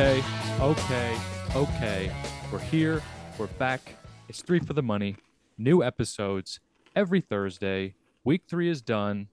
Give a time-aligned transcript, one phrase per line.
[0.00, 0.24] Okay,
[0.60, 1.16] okay,
[1.54, 2.12] okay.
[2.50, 3.02] We're here.
[3.36, 3.96] We're back.
[4.30, 5.16] It's three for the money.
[5.58, 6.58] New episodes
[6.96, 7.92] every Thursday.
[8.24, 9.28] Week three is done.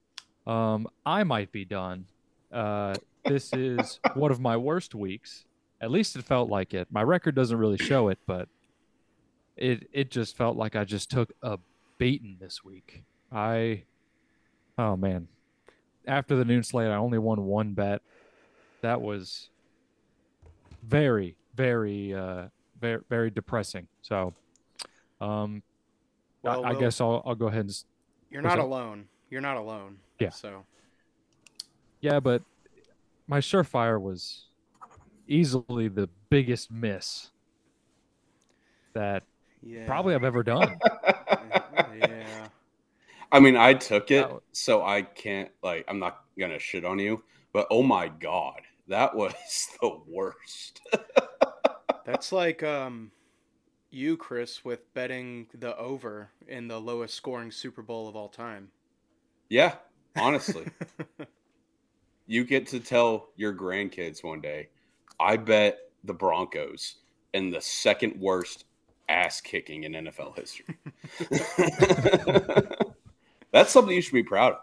[0.46, 2.08] Um, I might be done.
[2.52, 5.46] Uh, this is one of my worst weeks.
[5.80, 6.90] At least it felt like it.
[6.92, 8.50] My record doesn't really show it, but
[9.56, 11.60] it it just felt like I just took a
[11.98, 13.06] beating this week.
[13.32, 13.84] I,
[14.78, 15.30] oh man,
[16.06, 18.02] after the noon slate, I only won one bet.
[18.82, 19.48] That was
[20.88, 22.48] very, very, uh,
[22.80, 23.88] very, very depressing.
[24.02, 24.34] So,
[25.22, 25.62] um,
[26.44, 27.84] Well, I, I Will, guess I'll I'll go ahead and
[28.30, 28.64] you're not that?
[28.64, 29.08] alone.
[29.30, 29.98] You're not alone.
[30.20, 30.30] Yeah.
[30.30, 30.66] So
[32.02, 32.42] yeah, but
[33.28, 34.46] my surefire was
[35.28, 37.32] easily the biggest miss
[38.94, 39.24] that
[39.62, 39.86] yeah.
[39.86, 40.78] probably I've ever done.
[41.98, 42.48] yeah.
[43.32, 45.84] I mean, I took it, so I can't like.
[45.88, 49.34] I'm not gonna shit on you, but oh my god, that was
[49.82, 50.82] the worst.
[52.06, 53.12] That's like um,
[53.92, 58.70] you, Chris, with betting the over in the lowest scoring Super Bowl of all time.
[59.50, 59.76] yeah,
[60.18, 60.66] honestly,
[62.28, 64.70] you get to tell your grandkids one day.
[65.20, 66.96] I bet the Broncos
[67.34, 68.66] in the second worst
[69.10, 70.76] ass kicking in NFL history.
[73.52, 74.60] That's something you should be proud of.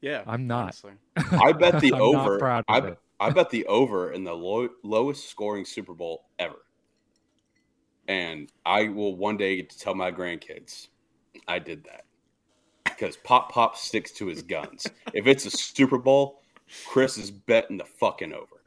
[0.00, 0.22] Yeah.
[0.26, 0.62] I'm not.
[0.64, 0.92] honestly.
[1.16, 2.38] I bet the I'm not over.
[2.38, 2.98] proud I, of bet- it.
[3.22, 6.56] I bet the over in the low, lowest scoring Super Bowl ever.
[8.08, 10.88] And I will one day get to tell my grandkids
[11.46, 12.04] I did that.
[12.84, 14.86] Because Pop Pop sticks to his guns.
[15.14, 16.42] if it's a Super Bowl,
[16.88, 18.60] Chris is betting the fucking over.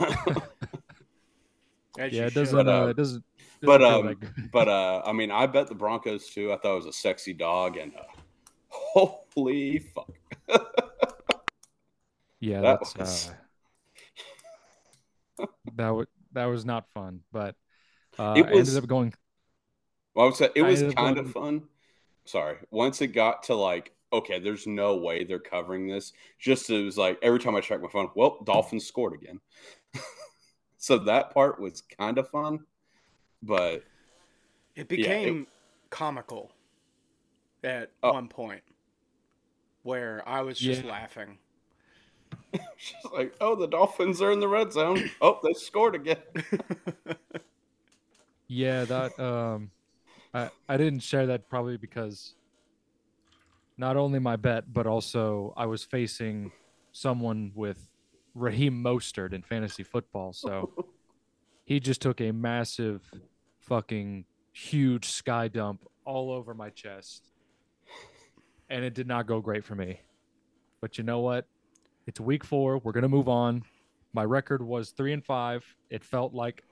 [1.98, 2.56] As yeah, it doesn't.
[2.56, 3.24] But, Uh, uh, it doesn't.
[3.62, 6.52] but, doesn't feel um, that but uh, I mean, I bet the Broncos too.
[6.52, 8.02] I thought it was a sexy dog, and uh,
[8.68, 10.10] holy fuck,
[12.40, 13.34] yeah, that that's was- uh,
[15.76, 17.20] that was that was not fun.
[17.32, 17.54] But
[18.18, 19.14] uh, It I was- ended up going.
[20.14, 21.62] Well, I would say it was kind going- of fun.
[22.24, 22.56] Sorry.
[22.70, 26.12] Once it got to like, okay, there's no way they're covering this.
[26.38, 29.40] Just it was like every time I checked my phone, well, Dolphins scored again.
[30.76, 32.60] so that part was kind of fun,
[33.42, 33.84] but
[34.74, 35.46] It Yeah, it- became
[35.90, 36.52] comical
[37.64, 38.12] at Oh.
[38.12, 38.62] one point
[39.82, 40.90] where I was just Yeah.
[40.90, 41.38] laughing.
[42.76, 45.10] she's like, oh, the Dolphins are in the red zone.
[45.20, 46.18] oh, they scored again.
[48.48, 49.70] Yeah, that um,
[50.32, 52.34] I I didn't share that probably because
[53.76, 56.50] not only my bet, but also I was facing
[56.92, 57.78] someone with
[58.34, 60.72] Raheem Mostert in fantasy football, so
[61.64, 63.02] he just took a massive,
[63.60, 67.30] fucking huge sky dump all over my chest,
[68.70, 70.00] and it did not go great for me.
[70.80, 71.46] But you know what?
[72.08, 72.78] It's week four.
[72.78, 73.62] We're gonna move on.
[74.14, 75.62] My record was three and five.
[75.90, 76.64] It felt like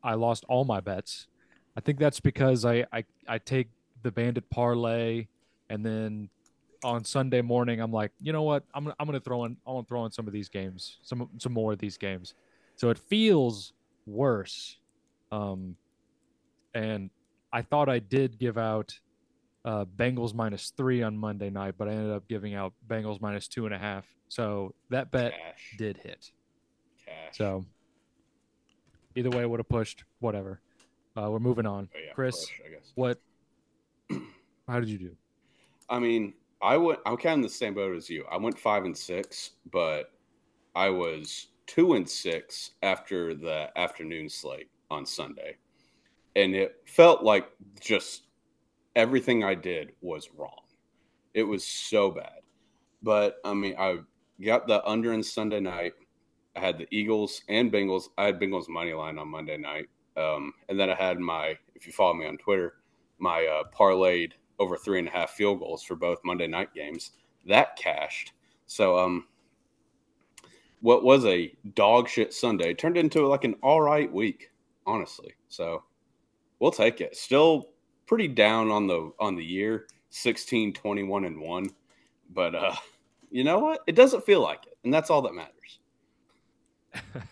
[0.00, 1.26] I lost all my bets.
[1.76, 3.66] I think that's because I I, I take
[4.04, 5.26] the bandit parlay,
[5.70, 6.28] and then
[6.84, 8.62] on Sunday morning I'm like, you know what?
[8.72, 10.98] I'm gonna I'm gonna throw in I want to throw in some of these games,
[11.02, 12.34] some some more of these games.
[12.76, 13.72] So it feels
[14.06, 14.78] worse.
[15.32, 15.74] Um,
[16.74, 17.10] and
[17.52, 18.96] I thought I did give out
[19.64, 23.48] uh, Bengals minus three on Monday night, but I ended up giving out Bengals minus
[23.48, 24.06] two and a half.
[24.28, 25.74] So that bet Cash.
[25.78, 26.30] did hit.
[27.04, 27.36] Cash.
[27.38, 27.64] So
[29.14, 30.04] either way, would have pushed.
[30.20, 30.60] Whatever.
[31.16, 31.88] Uh, we're moving on.
[31.94, 32.92] Oh, yeah, Chris, push, I guess.
[32.94, 33.20] what?
[34.68, 35.16] How did you do?
[35.88, 36.98] I mean, I went.
[37.06, 38.24] I'm kind of in the same boat as you.
[38.30, 40.10] I went five and six, but
[40.74, 45.56] I was two and six after the afternoon slate on Sunday,
[46.36, 47.48] and it felt like
[47.80, 48.23] just
[48.96, 50.62] everything I did was wrong.
[51.34, 52.40] It was so bad.
[53.02, 53.98] But I mean, I
[54.42, 55.92] got the under in Sunday night.
[56.56, 58.04] I had the Eagles and Bengals.
[58.16, 61.56] I had Bengals money line on Monday night, um, and then I had my.
[61.74, 62.76] If you follow me on Twitter,
[63.18, 67.12] my uh, parlayed over three and a half field goals for both Monday night games.
[67.46, 68.32] That cashed.
[68.66, 69.26] So, um,
[70.80, 74.50] what was a dog shit Sunday turned into like an all right week,
[74.86, 75.34] honestly.
[75.48, 75.82] So,
[76.60, 77.16] we'll take it.
[77.16, 77.73] Still
[78.06, 81.70] pretty down on the on the year, 16, 21 and 1,
[82.32, 82.74] but uh
[83.30, 83.80] you know what?
[83.86, 85.80] It doesn't feel like it, and that's all that matters.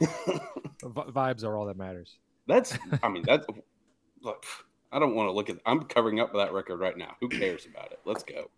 [0.00, 2.18] V- vibes are all that matters.
[2.46, 3.46] That's I mean, that's
[4.22, 4.44] look,
[4.92, 7.16] I don't want to look at I'm covering up that record right now.
[7.20, 8.00] Who cares about it?
[8.04, 8.50] Let's go.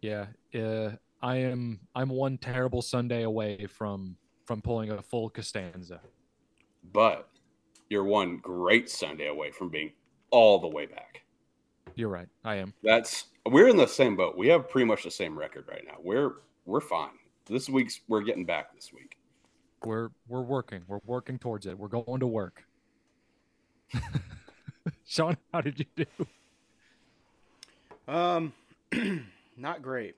[0.00, 0.26] Yeah.
[0.54, 1.80] Uh, I am.
[1.94, 6.00] I'm one terrible Sunday away from from pulling a full Costanza.
[6.92, 7.28] but
[7.90, 9.90] you're one great Sunday away from being
[10.30, 11.22] all the way back.
[11.94, 12.28] You're right.
[12.44, 12.74] I am.
[12.82, 14.36] That's we're in the same boat.
[14.36, 15.96] We have pretty much the same record right now.
[16.02, 16.32] We're
[16.64, 17.10] we're fine.
[17.46, 19.16] This week's we're getting back this week.
[19.84, 20.82] We're we're working.
[20.86, 21.78] We're working towards it.
[21.78, 22.64] We're going to work.
[25.06, 26.26] Sean, how did you do?
[28.06, 28.52] Um,
[29.56, 30.16] not great.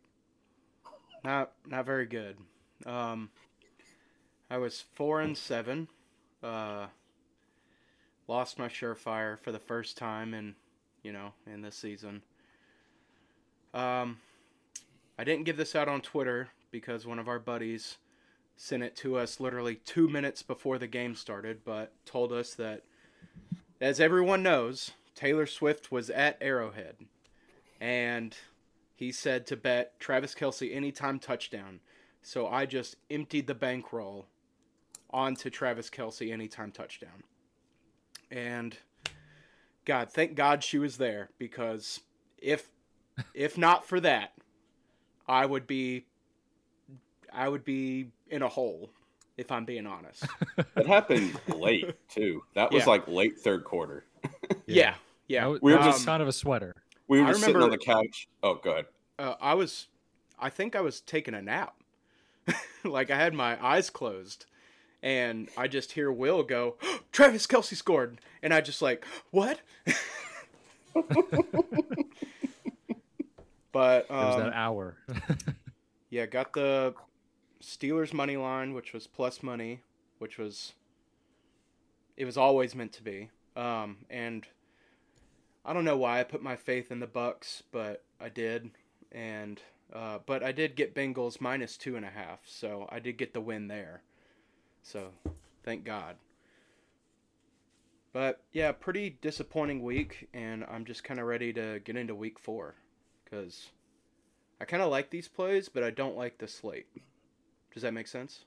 [1.25, 2.37] Not not very good.
[2.87, 3.31] Um,
[4.51, 5.89] I was four and seven.
[6.43, 6.87] Uh,
[8.31, 10.55] lost my surefire for the first time in,
[11.03, 12.23] you know, in this season.
[13.75, 14.19] Um,
[15.19, 17.99] I didn't give this out on Twitter because one of our buddies
[18.57, 22.85] sent it to us literally two minutes before the game started, but told us that,
[23.81, 26.97] as everyone knows, Taylor Swift was at Arrowhead,
[27.81, 28.37] and
[28.95, 31.81] he said to bet Travis Kelce anytime touchdown.
[32.23, 34.27] So I just emptied the bankroll
[35.11, 37.25] onto Travis Kelce anytime touchdown.
[38.31, 38.77] And
[39.85, 42.01] God, thank God she was there because
[42.39, 42.69] if
[43.35, 44.33] if not for that,
[45.27, 46.07] I would be
[47.33, 48.91] I would be in a hole
[49.37, 50.25] if I'm being honest.
[50.77, 52.43] It happened late too.
[52.55, 52.91] That was Yeah.
[52.91, 54.05] like late third quarter.
[54.67, 54.95] yeah,
[55.27, 55.47] yeah.
[55.47, 56.75] I We were I was Um, kind of a sweater.
[57.09, 58.29] We were I just sitting on the couch.
[58.43, 58.87] Oh, go ahead.
[59.19, 59.89] uh, I was,
[60.39, 61.75] I think I was taking a nap.
[62.85, 64.47] like I had my eyes closed,
[65.03, 66.77] and I just hear Will go,
[67.13, 69.61] "Travis Kelce scored," and I just like, "What?"
[73.73, 74.97] but It was um, that hour.
[76.11, 76.95] yeah, got the
[77.63, 79.83] Steelers money line, which was plus money,
[80.19, 80.75] which was
[82.17, 83.31] it was always meant to be.
[83.57, 84.47] Um, and
[85.65, 88.71] I don't know why I put my faith in the Bucks, but I did,
[89.13, 89.61] and
[89.93, 93.35] uh, but I did get Bengals minus two and a half, so I did get
[93.35, 94.03] the win there.
[94.83, 95.11] So
[95.65, 96.17] thank God.
[98.13, 102.39] But yeah, pretty disappointing week, and I'm just kind of ready to get into week
[102.39, 102.75] four,
[103.25, 103.69] because
[104.61, 106.89] I kind of like these plays, but I don't like the slate.
[107.73, 108.47] Does that make sense?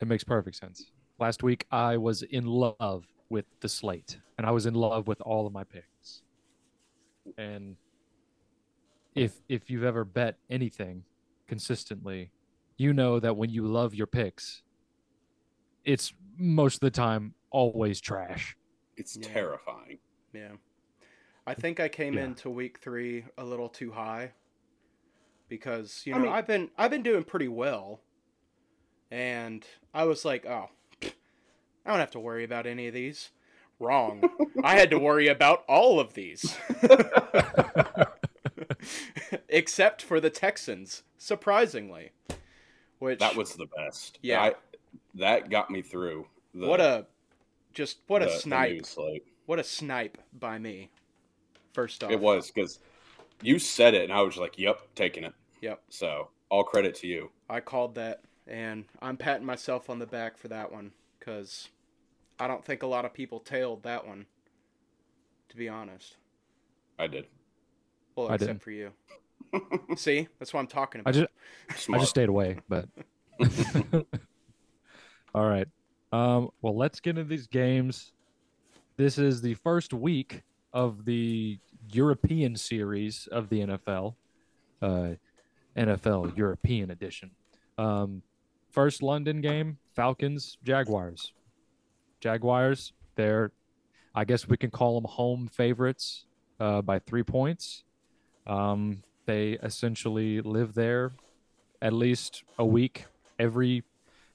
[0.00, 0.90] It makes perfect sense.
[1.20, 5.20] Last week, I was in love with the slate, and I was in love with
[5.20, 6.22] all of my picks.
[7.38, 7.76] And
[9.14, 11.04] if if you've ever bet anything
[11.46, 12.32] consistently,
[12.76, 14.62] you know that when you love your picks,
[15.84, 18.56] it's most of the time always trash.
[18.96, 19.28] It's Yeah.
[19.32, 19.98] terrifying.
[20.32, 20.52] Yeah.
[21.46, 22.24] I think I came Yeah.
[22.24, 24.32] into week three a little too high
[25.48, 28.00] because you I know mean- I've been I've been doing pretty well,
[29.10, 30.70] and I was like, oh,
[31.02, 31.10] I
[31.90, 33.30] don't have to worry about any of these.
[33.78, 34.22] Wrong.
[34.62, 36.56] I had to worry about all of these,
[39.48, 41.02] except for the Texans.
[41.18, 42.12] Surprisingly,
[42.98, 44.18] which That was the best.
[44.22, 44.40] Yeah.
[44.42, 44.54] I,
[45.14, 46.26] that got me through.
[46.54, 47.06] The, what a
[47.72, 48.72] just what the- a snipe!
[48.72, 49.24] news slate.
[49.46, 50.90] What a snipe by me.
[51.72, 52.78] First off, It was because
[53.42, 55.82] you said it, and I was like, "Yep, taking it." Yep.
[55.88, 57.30] So all credit to you.
[57.48, 61.68] I called that, and I'm patting myself on the back for that one because
[62.38, 64.26] I don't think a lot of people tailed that one.
[65.50, 66.16] To be honest,
[66.98, 67.26] I did.
[68.14, 68.62] well, I except didn't.
[68.62, 68.92] for you.
[69.96, 71.14] See, that's what I'm talking about.
[71.16, 71.30] I about.
[71.74, 72.88] just I just stayed away, but
[75.34, 75.68] all right.
[76.12, 78.12] Um, well, let's get into these games.
[78.96, 81.58] This is the first week of the
[81.92, 84.14] European series of the NFL,
[84.82, 85.10] uh,
[85.76, 87.30] NFL European edition.
[87.78, 88.22] Um,
[88.70, 91.32] first London game: Falcons Jaguars.
[92.20, 92.92] Jaguars.
[93.14, 93.52] They're,
[94.14, 96.24] I guess we can call them home favorites
[96.58, 97.84] uh, by three points.
[98.46, 101.12] Um, they essentially live there
[101.82, 103.06] at least a week
[103.38, 103.84] every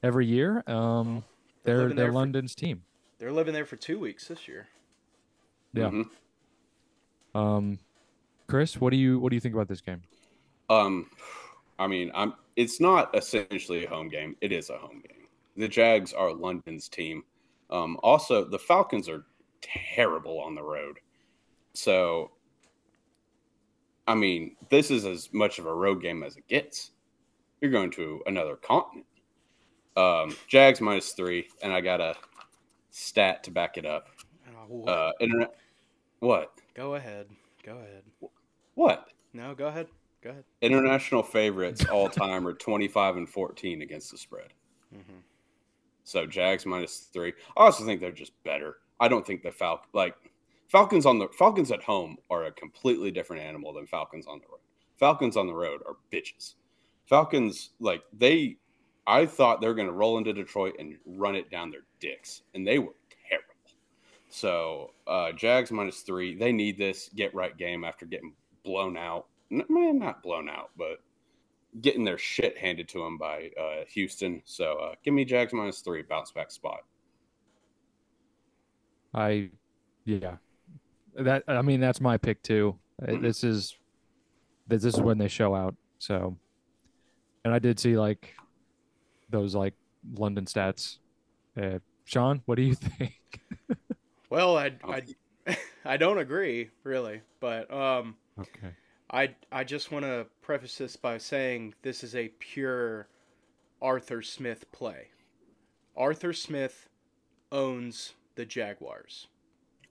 [0.05, 0.63] every year.
[0.67, 1.23] Um,
[1.63, 2.83] They're they're they're there for- London's team.
[3.17, 4.67] They're living there for two weeks this year.
[5.73, 5.89] Yeah.
[5.89, 6.09] Mhm.
[7.33, 7.79] Um,
[8.47, 10.03] Chris, what do you what do you think about this game?
[10.69, 11.09] Um,
[11.79, 12.33] I mean, I'm.
[12.55, 14.35] It's not essentially a home game.
[14.41, 15.27] It is a home game.
[15.57, 17.23] The Jags are London's team.
[17.69, 19.25] Um, also, the Falcons are
[19.61, 20.99] terrible on the road.
[21.73, 22.31] So,
[24.07, 26.91] I mean, this is as much of a road game as it gets.
[27.59, 29.05] You're going to another continent.
[29.97, 32.15] Um, Jags minus three, and I got a
[32.91, 34.09] stat to back it up.
[34.69, 35.55] Oh, Uh, internet.
[36.19, 36.51] What?
[36.73, 37.27] go ahead.
[37.63, 38.03] Go ahead.
[38.75, 39.09] What?
[39.33, 39.87] No, go ahead.
[40.21, 40.43] Go ahead.
[40.61, 44.53] International favorites all time are 25 and 14 against the spread.
[44.91, 45.19] hmm
[46.03, 47.33] So Jags minus three.
[47.57, 48.77] I also think they're just better.
[48.99, 50.15] I don't think the Falcon like
[50.67, 54.45] Falcons on the Falcons at home are a completely different animal than Falcons on the
[54.49, 54.59] road.
[54.97, 56.55] Falcons on the road are bitches.
[57.07, 58.57] Falcons like they
[59.07, 62.41] I thought they were going to roll into Detroit and run it down their dicks,
[62.53, 62.95] and they were
[63.29, 63.45] terrible.
[64.29, 66.35] So uh, Jags minus three.
[66.35, 68.33] They need this get right game after getting
[68.63, 69.27] blown out.
[69.51, 70.97] N- Man, not blown out, but
[71.81, 74.41] getting their shit handed to them by uh, Houston.
[74.45, 76.79] So uh, give me Jags minus three, bounce back spot.
[79.13, 79.51] I,
[80.03, 80.37] yeah,
[81.15, 82.77] that I mean that's my pick too.
[83.01, 83.77] Uh, This is
[84.67, 85.75] this is when they show out.
[85.99, 86.37] So,
[87.45, 88.33] and I did see like
[89.29, 89.73] those like
[90.13, 90.97] London stats.
[91.59, 93.13] Uh, Sean, what do you think?
[94.29, 95.01] Well, I I
[95.85, 98.69] I don't agree really, but um Okay.
[99.09, 103.07] I I just want to preface this by saying this is a pure
[103.81, 105.09] Arthur Smith play.
[105.95, 106.89] Arthur Smith
[107.51, 109.27] owns the Jaguars.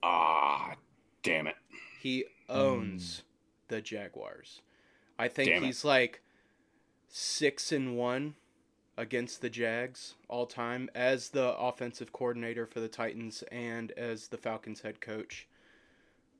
[0.03, 0.75] Ah,
[1.23, 1.55] damn it.
[2.01, 3.23] He owns
[3.69, 4.61] the Jaguars.
[5.17, 5.65] I think Damn it.
[5.67, 6.21] he's like
[7.07, 8.35] six and one
[8.97, 14.37] against the Jags all time as the offensive coordinator for the Titans and as the
[14.37, 15.47] Falcons head coach.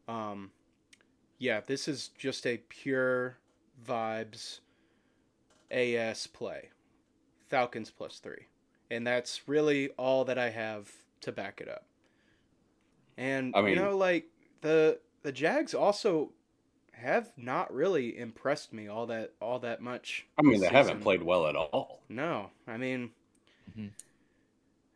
[0.08, 0.52] Um,
[1.38, 3.38] yeah, this is just a pure
[3.86, 4.60] vibes
[5.72, 6.70] AS play.
[7.50, 8.48] Falcons plus three.
[8.90, 11.86] And that's really all that I have to back it up.
[13.18, 14.28] And I mean, you know, like
[14.62, 16.32] the the Jags also
[16.96, 20.26] have not really impressed me all that all that much.
[20.38, 22.02] I mean, this they haven't played well at all.
[22.10, 23.12] No, I mean,
[23.78, 23.92] Mhm.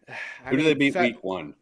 [0.09, 1.53] I Who do they beat fa- week one?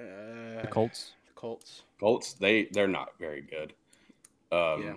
[0.00, 1.12] Uh, The Colts.
[1.26, 1.82] the Colts.
[2.00, 2.32] Colts.
[2.34, 3.74] They they're not very good.
[4.50, 4.94] Um, Yeah.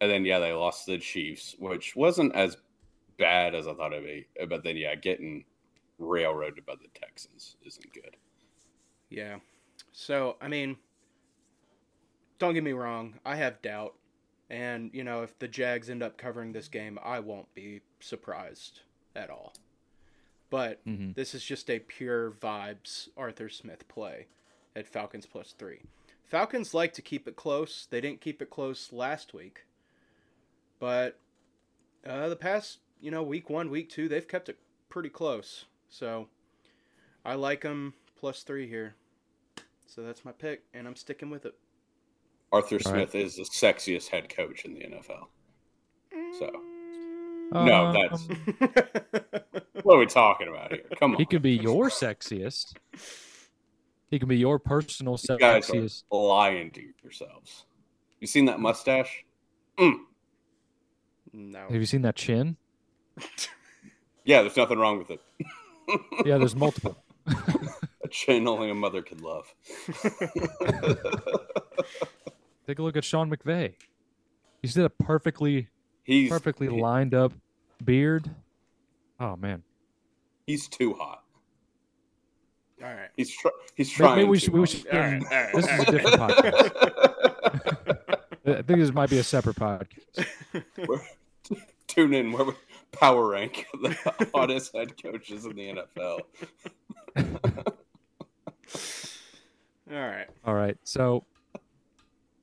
[0.00, 2.56] And then yeah, they lost to the Chiefs, which wasn't as
[3.18, 4.26] bad as I thought it'd be.
[4.46, 5.44] But then yeah, getting
[5.98, 8.16] railroaded by the Texans isn't good.
[9.10, 9.38] Yeah.
[9.92, 10.76] So, I mean,
[12.38, 13.18] don't get me wrong.
[13.24, 13.94] I have doubt.
[14.50, 18.80] And, you know, if the Jags end up covering this game, I won't be surprised
[19.16, 19.54] at all.
[20.50, 21.14] But Mhm.
[21.14, 24.26] this is just a pure vibes Arthur Smith play
[24.76, 25.82] at Falcons plus three.
[26.24, 27.86] Falcons like to keep it close.
[27.86, 29.64] They didn't keep it close last week.
[30.78, 31.18] But
[32.04, 34.58] uh, the past, you know, week one, week two, they've kept it
[34.88, 35.66] pretty close.
[35.88, 36.28] So
[37.24, 38.96] I like them plus three here.
[39.86, 41.54] So that's my pick, and I'm sticking with it.
[42.52, 43.10] Arthur All right.
[43.10, 45.26] Smith is the sexiest head coach in the NFL.
[46.38, 46.50] So
[47.52, 48.28] Um, No, that's-
[49.82, 50.84] what are we talking about here?
[50.98, 52.74] Come on, he could be your sexiest.
[54.10, 56.02] He can be your personal you guys are sexiest.
[56.10, 57.64] lying to yourselves.
[58.20, 59.24] You seen that mustache?
[59.78, 59.94] Mm.
[61.32, 61.60] no.
[61.60, 62.56] Have you seen that chin?
[64.24, 65.20] Yeah, there's nothing wrong with it.
[66.24, 66.96] Yeah, there's multiple.
[67.26, 69.52] A chin only a mother could love.
[72.66, 73.74] Take a look at Sean McVay.
[74.62, 75.68] He's got a perfectly,
[76.04, 77.32] He's perfectly he- lined up
[77.84, 78.30] beard.
[79.18, 79.62] Oh man,
[80.46, 81.22] He's too hot.
[82.82, 83.10] All right.
[83.16, 84.16] He's tr- he's trying.
[84.16, 85.22] maybe we should, we should All right.
[85.22, 85.54] All right.
[85.54, 87.98] This is a different podcast.
[88.58, 90.26] I think this might be a separate podcast.
[90.88, 91.00] We're-
[91.86, 92.52] Tune in where we
[92.92, 93.94] power rank the
[94.34, 96.20] hottest head coaches in the NFL.
[99.90, 100.26] All right.
[100.44, 100.76] All right.
[100.84, 101.24] So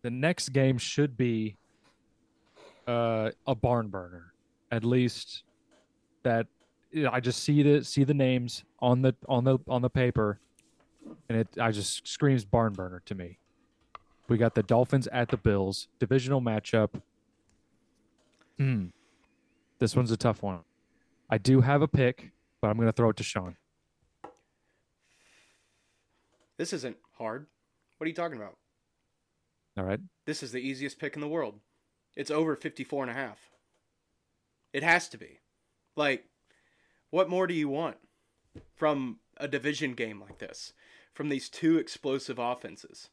[0.01, 1.56] the next game should be
[2.88, 4.34] uh, a barn burner.
[4.72, 5.44] At least
[6.24, 6.48] that
[7.10, 10.39] I just see the see the names on the on the on the paper
[11.27, 13.38] and it I just screams barn burner to me.
[14.27, 17.01] We got the Dolphins at the Bills, divisional matchup.
[18.58, 18.88] Hmm.
[19.79, 20.60] This one's a tough one.
[21.29, 23.56] I do have a pick, but I'm going to throw it to Sean.
[26.58, 27.48] This isn't hard.
[27.98, 28.58] What are you talking about?
[29.79, 30.01] All right.
[30.25, 31.55] This is the easiest pick in the world.
[32.13, 33.50] It's over 54 and a half.
[34.74, 35.39] It has to be.
[35.95, 36.25] Like,
[37.12, 37.95] what more do you want
[38.75, 40.74] from a division game like this?
[41.13, 43.09] From these two explosive offenses?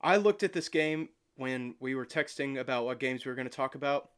[0.00, 3.48] I looked at this game when we were texting about what games we were going
[3.48, 4.08] to talk about.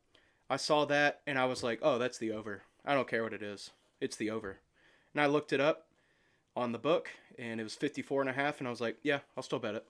[0.48, 2.62] I saw that and I was like, oh, that's the over.
[2.84, 3.70] I don't care what it is.
[4.00, 4.58] It's the over.
[5.12, 5.88] And I looked it up
[6.54, 9.20] on the book and it was 54 and a half and I was like, yeah,
[9.36, 9.84] I'll still bet it.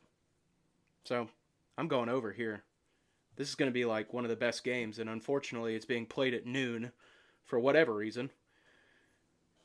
[1.04, 1.28] So,
[1.78, 2.62] I'm going over here.
[3.36, 6.04] This is going to be like one of the best games and unfortunately it's being
[6.04, 6.92] played at noon
[7.46, 8.30] for whatever reason.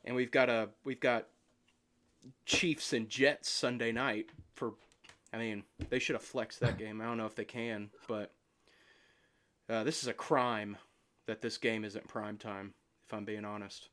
[0.04, 1.26] And we've got a we've got
[2.46, 4.74] Chiefs and Jets Sunday night for
[5.32, 7.00] I mean, they should have flexed that game.
[7.00, 8.32] I don't know if they can, but
[9.68, 10.76] uh, this is a crime
[11.26, 12.72] that this game isn't prime time.
[13.06, 13.90] If I'm being honest,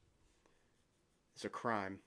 [1.35, 1.99] it's a crime.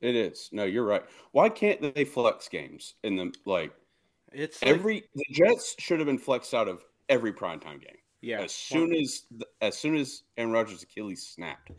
[0.00, 0.48] It is.
[0.52, 1.04] No, you're right.
[1.32, 3.72] Why can't they flex games in the like
[4.32, 7.96] It's like, every the Jets should have been flexed out of every primetime game.
[8.20, 8.40] yeah.
[8.40, 9.22] As soon as
[9.60, 11.70] as soon as Aaron Rodgers' Achilles snapped,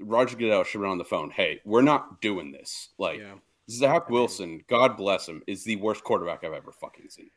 [0.00, 1.30] Roger Goodell should have been on the phone.
[1.30, 2.90] Hey, we're not doing this.
[2.98, 3.34] Like yeah.
[3.70, 7.30] Zach Wilson, God bless him, is the worst quarterback I've ever fucking seen.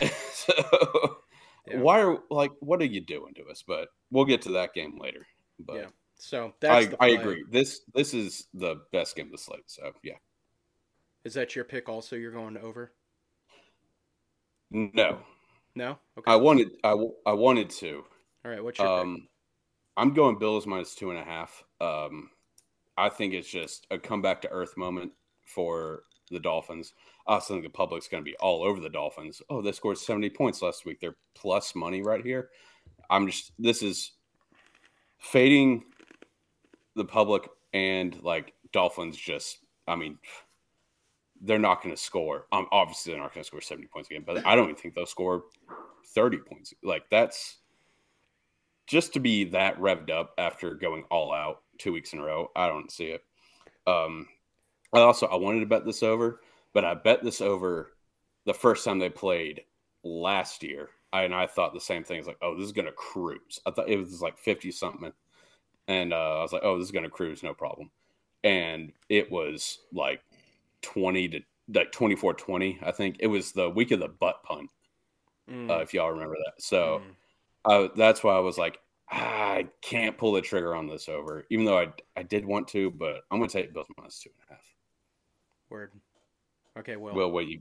[0.32, 1.18] so
[1.66, 1.78] Yeah.
[1.78, 3.64] why are like what are you doing to us?
[3.66, 5.26] But we'll get to that game later.
[5.58, 5.88] But Yeah.
[6.16, 7.44] So that's I, I agree.
[7.50, 9.64] This this is the best game of the slate.
[9.66, 10.14] So yeah.
[11.24, 11.88] Is that your pick?
[11.88, 12.92] Also, you're going over?
[14.70, 15.18] No,
[15.74, 15.98] No.
[16.18, 16.30] Okay.
[16.30, 16.94] I wanted I,
[17.26, 18.04] I wanted to.
[18.44, 18.62] All right.
[18.62, 19.06] What's your pick?
[19.06, 19.28] Um,
[19.96, 21.62] I'm going Bills minus two and a half.
[21.80, 22.30] Um,
[22.96, 25.12] I think it's just a comeback to earth moment
[25.44, 26.92] for the Dolphins.
[27.26, 29.42] I also think the public's going to be all over the Dolphins.
[29.48, 31.00] Oh, they scored 70 points last week.
[31.00, 32.50] They're plus money right here.
[33.10, 34.12] I'm just, this is
[35.18, 35.84] fading
[36.96, 40.18] the public and like Dolphins just, I mean,
[41.44, 42.46] they're not going to score.
[42.52, 44.94] Um, obviously, they're not going to score 70 points again, but I don't even think
[44.94, 45.44] they'll score
[46.14, 46.74] 30 points.
[46.82, 47.58] Like, that's
[48.86, 52.50] just to be that revved up after going all out two weeks in a row.
[52.56, 53.22] I don't see it.
[53.86, 54.26] Um,
[54.92, 56.40] I also I wanted to bet this over,
[56.72, 57.92] but I bet this over
[58.46, 59.62] the first time they played
[60.02, 60.90] last year.
[61.12, 62.18] I, and I thought the same thing.
[62.18, 63.60] It's like, oh, this is gonna cruise.
[63.66, 65.12] I thought it was like fifty something,
[65.88, 67.90] and uh, I was like, oh, this is gonna cruise, no problem.
[68.42, 70.22] And it was like
[70.84, 71.40] twenty to
[71.72, 74.68] like 24-20, I think it was the week of the butt punt.
[75.50, 77.86] Mm, Uh, if y'all remember that, so mm.
[77.86, 78.78] uh, that's why I was like,
[79.10, 79.16] ah,
[79.54, 82.90] I can't pull the trigger on this over, even though I I did want to,
[82.90, 84.64] but I'm gonna take Bills minus two and a half.
[85.70, 85.92] Word.
[86.78, 86.96] Okay.
[86.96, 87.14] Well.
[87.14, 87.60] Will, what you?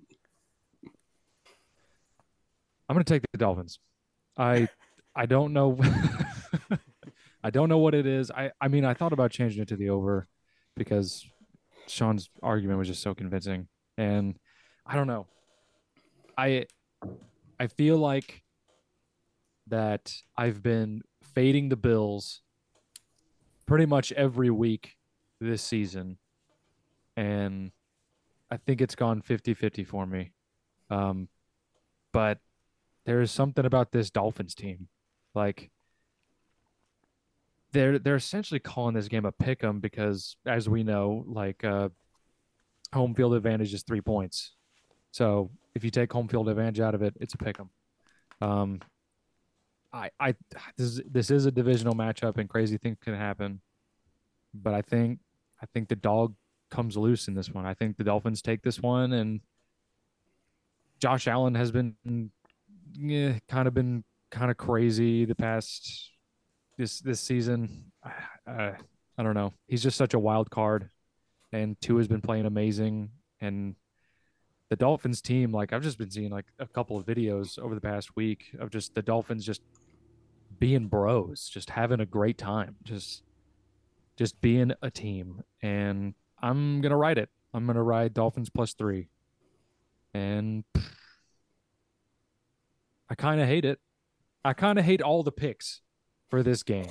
[2.90, 3.80] I'm going to take the Dolphins.
[4.38, 4.68] I
[5.16, 5.80] I don't know.
[7.44, 8.32] I don't know what it is.
[8.32, 10.28] I I mean, I thought about changing it to the over
[10.76, 11.26] because
[11.94, 14.38] Sean's argument was just so convincing, and
[14.86, 15.28] I don't know.
[16.38, 16.66] I
[17.60, 18.44] I feel like
[19.68, 22.42] that I've been fading the Bills
[23.66, 24.96] pretty much every week
[25.40, 26.18] this season,
[27.16, 27.72] and
[28.52, 30.32] I think it's gone 50-50 for me.
[30.90, 31.30] Um,
[32.12, 32.40] but
[33.06, 34.90] there is something about this Dolphins team.
[35.34, 35.72] Like
[37.74, 41.90] they're they're essentially calling this game a pick 'em because as we know, like uh
[42.94, 44.54] home field advantage is three points.
[45.12, 47.70] So if you take home field advantage out of it, it's a pick 'em.
[48.42, 48.80] Um
[49.92, 50.36] I I
[50.78, 53.62] this is, this is a divisional matchup and crazy things can happen.
[54.54, 55.20] But I think
[55.62, 56.36] I think the dog
[56.70, 57.66] comes loose in this one.
[57.66, 59.42] I think the Dolphins take this one and
[61.00, 61.96] Josh Allen has been
[62.94, 66.13] yeah, kind of been kind of crazy the past
[66.78, 67.92] this this season.
[68.46, 68.74] Uh,
[69.18, 69.54] I don't know.
[69.68, 70.90] He's just such a wild card,
[71.54, 73.12] and Tua has been playing amazing.
[73.40, 73.76] And
[74.70, 77.80] the Dolphins team, like I've just been seeing like a couple of videos over the
[77.80, 79.62] past week of just the Dolphins just
[80.60, 83.24] being bros, just having a great time, just
[84.18, 85.44] just being a team.
[85.62, 87.30] And I'm gonna ride it.
[87.54, 89.08] I'm gonna ride Dolphins plus three.
[90.14, 90.64] And
[93.10, 93.80] I kind of hate it.
[94.44, 95.83] I kind of hate all the picks
[96.34, 96.88] for this game.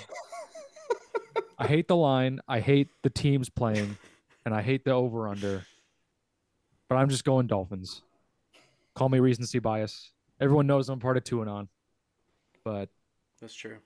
[1.59, 2.39] I hate the line.
[2.47, 3.99] I hate the teams playing,
[4.47, 5.65] and I hate the over under.
[6.89, 8.03] But I'm just going Dolphins.
[8.95, 10.13] Call me recency bias.
[10.41, 11.67] Everyone knows I'm part of TuAnon,
[12.65, 12.89] but
[13.41, 13.79] That's true.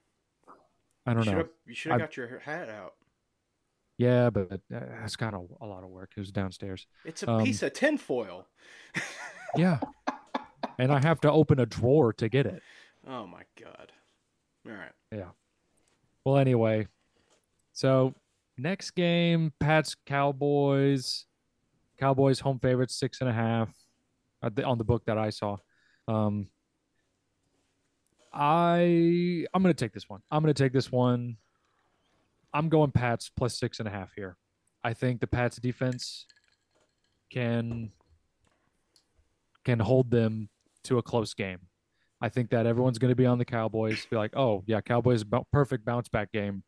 [1.07, 1.49] I don't you know.
[1.64, 2.92] You should have got your hat out.
[3.97, 6.11] Yeah, but uh, that's got a, a lot of work.
[6.19, 6.87] It was downstairs.
[7.07, 8.47] It's a Um, piece of tinfoil.
[9.57, 9.79] Yeah,
[10.79, 12.62] and I have to open a drawer to get it.
[13.09, 13.92] Oh my god.
[14.66, 14.92] All right.
[16.27, 16.89] Well, anyway,
[17.73, 18.12] so
[18.59, 21.25] next game, Pats Cowboys.
[22.01, 23.73] Cowboys home favorites six and a half
[24.43, 25.57] the, on the book that I saw.
[26.09, 26.49] Um,
[28.35, 30.21] I I'm gonna take this one.
[30.29, 31.37] I'm gonna take this one.
[32.53, 34.37] I'm going Pats plus six and a half here.
[34.83, 36.27] I think the Pats defense
[37.33, 37.93] can
[39.65, 40.49] can hold them
[40.83, 41.69] to a close game.
[42.21, 44.07] I think that everyone's going to be on the Cowboys.
[44.07, 46.63] Be like, oh yeah, Cowboys perfect bounce back game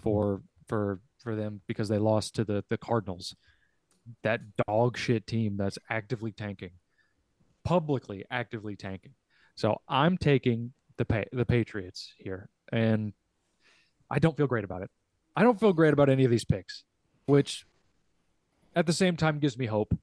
[0.00, 3.34] for for for them because they lost to the the Cardinals.
[4.22, 6.70] That dog shit team that's actively tanking,
[7.64, 9.14] publicly actively tanking.
[9.56, 13.12] So I'm taking the pa- the Patriots here, and
[14.10, 14.90] I don't feel great about it.
[15.34, 16.84] I don't feel great about any of these picks,
[17.26, 17.66] which
[18.74, 19.94] at the same time gives me hope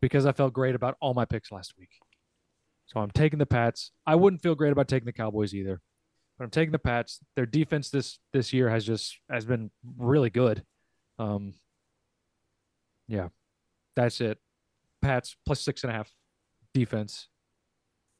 [0.00, 1.90] because I felt great about all my picks last week.
[2.88, 3.92] So I'm taking the Pats.
[4.06, 5.80] I wouldn't feel great about taking the Cowboys either.
[6.38, 7.20] But I'm taking the Pats.
[7.36, 10.64] Their defense this this year has just has been really good.
[11.18, 11.54] Um
[13.06, 13.28] yeah.
[13.94, 14.38] That's it.
[15.02, 16.10] Pats plus six and a half
[16.74, 17.28] defense.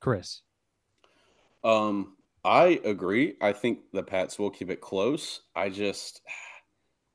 [0.00, 0.42] Chris.
[1.64, 3.34] Um, I agree.
[3.40, 5.42] I think the Pats will keep it close.
[5.56, 6.22] I just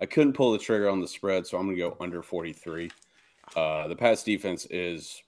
[0.02, 2.92] I couldn't pull the trigger on the spread, so I'm gonna go under 43.
[3.56, 5.22] Uh, the Pats defense is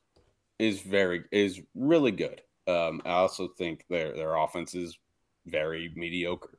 [0.59, 2.41] is very is really good.
[2.67, 4.97] Um, I also think their their offense is
[5.45, 6.57] very mediocre.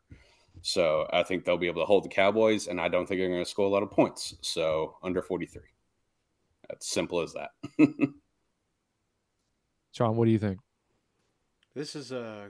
[0.62, 3.28] So I think they'll be able to hold the Cowboys, and I don't think they're
[3.28, 4.34] going to score a lot of points.
[4.40, 5.62] So under 43.
[6.68, 7.50] That's simple as that.
[9.92, 10.58] Sean, what do you think?
[11.74, 12.48] This is a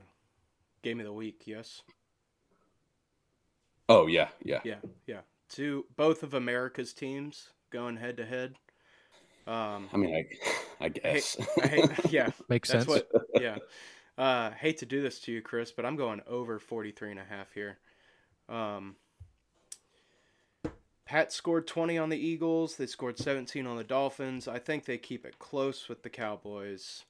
[0.83, 1.83] game of the week, yes?
[3.89, 4.61] oh, yeah, yeah.
[4.65, 5.21] Yeah, yeah.
[5.49, 8.55] Two both of America's teams going head to head.
[9.47, 10.27] Um I mean, I,
[10.87, 11.37] I guess.
[11.63, 12.87] I hate, yeah, Makes sense.
[12.87, 13.59] what yeah.
[14.19, 17.25] Uh hate to do this to you, Chris, but I'm going over 43 and a
[17.25, 17.79] half here.
[18.49, 18.97] Um
[21.05, 22.77] Pat scored 20 on the Eagles.
[22.77, 24.49] They scored 17 on the Dolphins.
[24.49, 27.05] I think they keep it close with the Cowboys,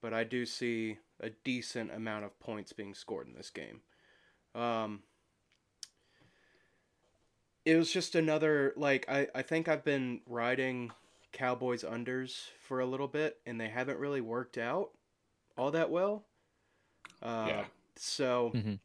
[0.00, 3.82] but I do see a decent amount of points being scored in this game.
[4.54, 5.00] Um,
[7.66, 10.92] it was just another like I, I think I've been riding
[11.36, 14.90] Cowboys unders for a little bit and they haven't really worked out
[15.58, 16.24] all that well.
[17.22, 17.66] Uh, Yeah.
[17.96, 18.80] So Mhm.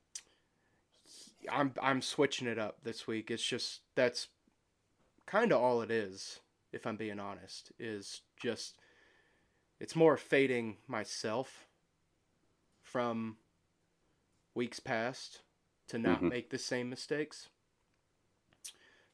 [1.49, 3.31] I'm I'm switching it up this week.
[3.31, 4.27] It's just that's
[5.25, 6.41] kind of all it is.
[6.73, 8.75] If I'm being honest, is just
[9.79, 11.67] it's more fading myself
[12.81, 13.37] from
[14.53, 15.41] weeks past
[15.87, 16.29] to not Mhm.
[16.29, 17.49] make the same mistakes.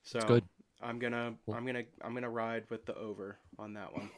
[0.04, 0.48] So good.
[0.82, 4.10] I'm gonna I'm gonna I'm gonna ride with the over on that one.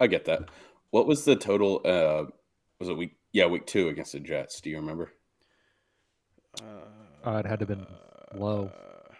[0.00, 0.50] I get that.
[0.90, 1.80] What was the total?
[1.84, 2.30] Uh,
[2.78, 3.16] was it week?
[3.32, 4.60] Yeah, week two against the Jets.
[4.60, 5.12] Do you remember?
[6.60, 7.86] Uh, Uh, it had to have been
[8.32, 8.72] low.
[8.72, 9.14] uh,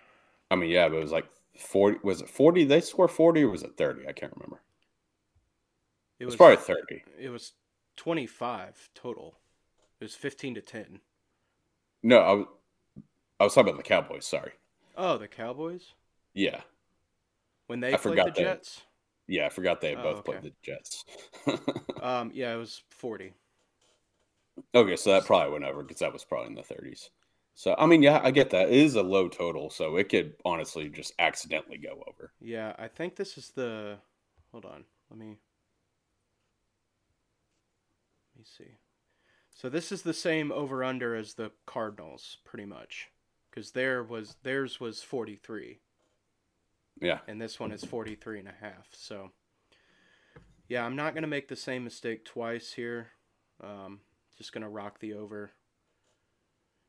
[0.51, 1.27] I mean, yeah, but it was like
[1.59, 1.99] 40.
[2.03, 2.65] Was it 40?
[2.65, 4.09] They score 40 or was it 30?
[4.09, 4.63] I can't remember.
[6.19, 7.05] it It was was probably 30.
[7.19, 7.53] it was
[7.97, 9.39] 25 total.
[10.01, 11.01] It was 15 to 10.
[12.03, 12.47] No, I was,
[13.41, 14.27] I was talking about the Cowboys.
[14.27, 14.53] Sorry.
[14.97, 15.95] Oh, the Cowboys
[16.35, 16.63] Yeah.
[17.69, 18.45] when they I played forgot the that.
[18.45, 18.83] Jets.
[19.29, 20.41] Yeah, I forgot they Oh, both okay.
[20.41, 21.05] played the Jets.
[22.01, 23.35] Um, yeah, it was 40.
[24.75, 27.11] okay, so that probably went over because that was probably in the 30s.
[27.55, 28.69] So, I mean, yeah, I get that.
[28.69, 32.33] It is a low total, so it could honestly just accidentally go over.
[32.41, 33.99] Yeah, I think this is the.
[34.53, 35.39] Hold on, let me.
[38.35, 38.79] Let me see.
[39.55, 43.11] So this is the same over under as the Cardinals, pretty much,
[43.57, 45.79] because there was theirs was 43.
[47.01, 47.19] Yeah.
[47.27, 49.31] and this one is 43 and a half so
[50.67, 53.09] yeah i'm not going to make the same mistake twice here
[53.63, 54.01] um,
[54.39, 55.51] just going to rock the over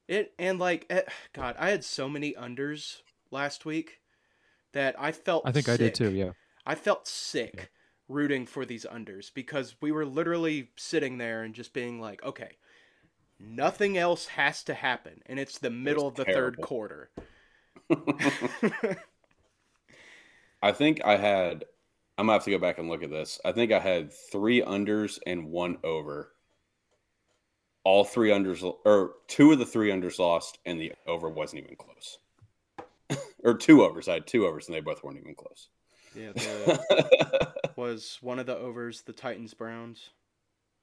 [0.08, 1.02] it and like eh,
[1.34, 3.02] god i had so many unders
[3.32, 4.00] last week
[4.72, 6.12] that i felt I think I did too.
[6.12, 6.32] Yeah.
[6.66, 7.70] i felt sick
[8.08, 12.56] rooting for these unders because we were literally sitting there and just being like okay
[13.40, 17.10] nothing else has to happen and it's the middle of the third quarter
[20.62, 21.66] I think I had.
[22.18, 23.40] I'm gonna have to go back and look at this.
[23.46, 26.34] I think I had three unders and one over.
[27.84, 31.76] All three unders, or two of the three unders lost, and the over wasn't even
[31.76, 32.18] close.
[33.44, 34.10] or two overs.
[34.10, 35.70] I had two overs, and they both weren't even close.
[36.16, 40.10] yeah the, was one of the overs the Titans Browns.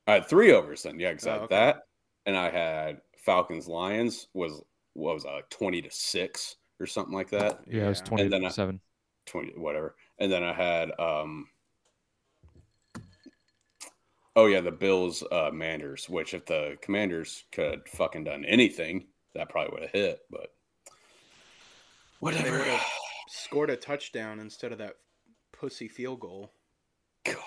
[0.07, 1.01] I had three overs then.
[1.01, 1.55] Yeah, because Oh, okay.
[1.57, 1.83] that,
[2.27, 4.63] and I had Falcons Lions was
[4.95, 7.61] what was that, like twenty to six or something like that.
[7.69, 8.81] Yeah, it was And then I- 27.
[9.27, 11.47] 20 whatever and then i had um
[14.37, 19.49] oh yeah the bills uh manders which if the commanders could fucking done anything that
[19.49, 20.53] probably would have hit but
[20.87, 20.91] They
[22.21, 22.81] whatever would've-
[23.29, 24.97] Scored a touchdown instead of that
[25.53, 26.53] pussy field goal.
[27.25, 27.39] god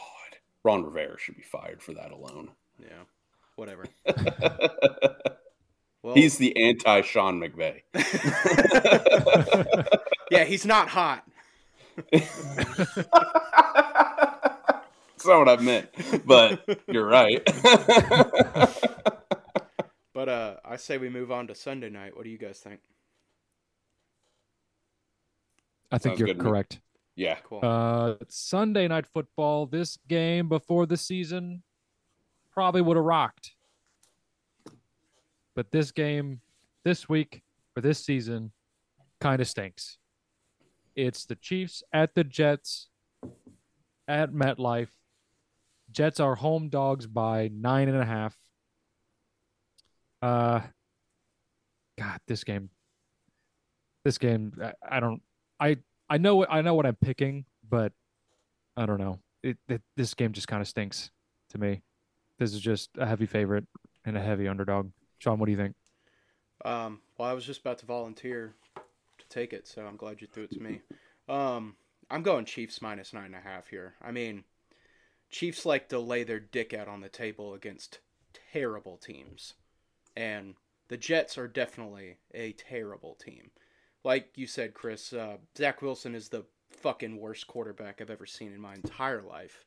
[0.64, 3.04] ron rivera should be fired for that alone Yeah,
[3.58, 3.86] whatever.
[6.04, 7.82] Well, he's the anti sean mcvay
[10.32, 11.26] yeah, he's not hot.
[12.14, 13.06] That's
[15.26, 15.90] not what I meant,
[16.26, 17.42] but you're right.
[20.14, 22.16] But uh, I say we move on to Sunday night.
[22.16, 22.80] What do you guys think?
[25.92, 26.50] I think Sounds you're good to me.
[26.52, 26.80] correct.
[27.16, 27.60] yeah, Cool.
[27.64, 29.66] Uh, Sunday night football.
[29.66, 31.64] This game before the season
[32.58, 33.52] probably would have rocked,
[35.56, 36.42] but this game
[36.84, 37.44] this week
[37.76, 38.52] for this season
[39.22, 40.00] kind of stinks.
[40.96, 42.88] It's the Chiefs at the Jets
[44.08, 44.90] at MetLife.
[45.92, 48.36] Jets are home dogs by nine and a half.
[50.24, 50.62] Uh,
[52.00, 52.72] God, this game.
[54.04, 55.22] This game, I, I don't.
[55.60, 55.78] I
[56.10, 57.92] I know I know what I'm picking, but
[58.76, 59.20] I don't know.
[59.44, 61.12] It, it this game just kind of stinks
[61.52, 61.84] to me.
[62.38, 63.66] This is just a heavy favorite
[64.06, 64.92] and a heavy underdog.
[65.18, 65.76] Sean, what do you think?
[66.64, 70.28] Um, well, I was just about to volunteer to take it, so I'm glad you
[70.28, 70.82] threw it to me.
[71.30, 71.76] Um,
[72.10, 73.96] I'm going Chiefs minus nine and a half here.
[74.02, 74.44] I mean,
[75.30, 78.00] Chiefs like to lay their dick out on the table against
[78.54, 79.54] terrible teams.
[80.16, 80.56] And
[80.88, 83.52] the Jets are definitely a terrible team.
[84.04, 88.54] Like you said, Chris, uh, Zach Wilson is the fucking worst quarterback I've ever seen
[88.54, 89.66] in my entire life.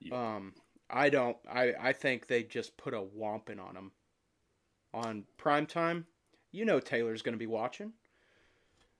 [0.00, 0.36] Yeah.
[0.36, 0.54] Um,
[0.92, 1.36] I don't.
[1.50, 3.92] I I think they just put a whomping on him.
[4.94, 6.06] On prime time,
[6.50, 7.92] you know Taylor's going to be watching.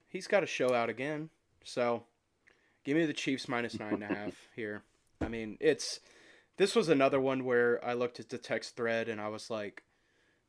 [0.08, 1.28] He's got to show out again.
[1.64, 2.04] So,
[2.84, 4.82] give me the Chiefs minus nine and a half here.
[5.20, 6.00] I mean, it's
[6.56, 9.82] this was another one where I looked at the text thread and I was like,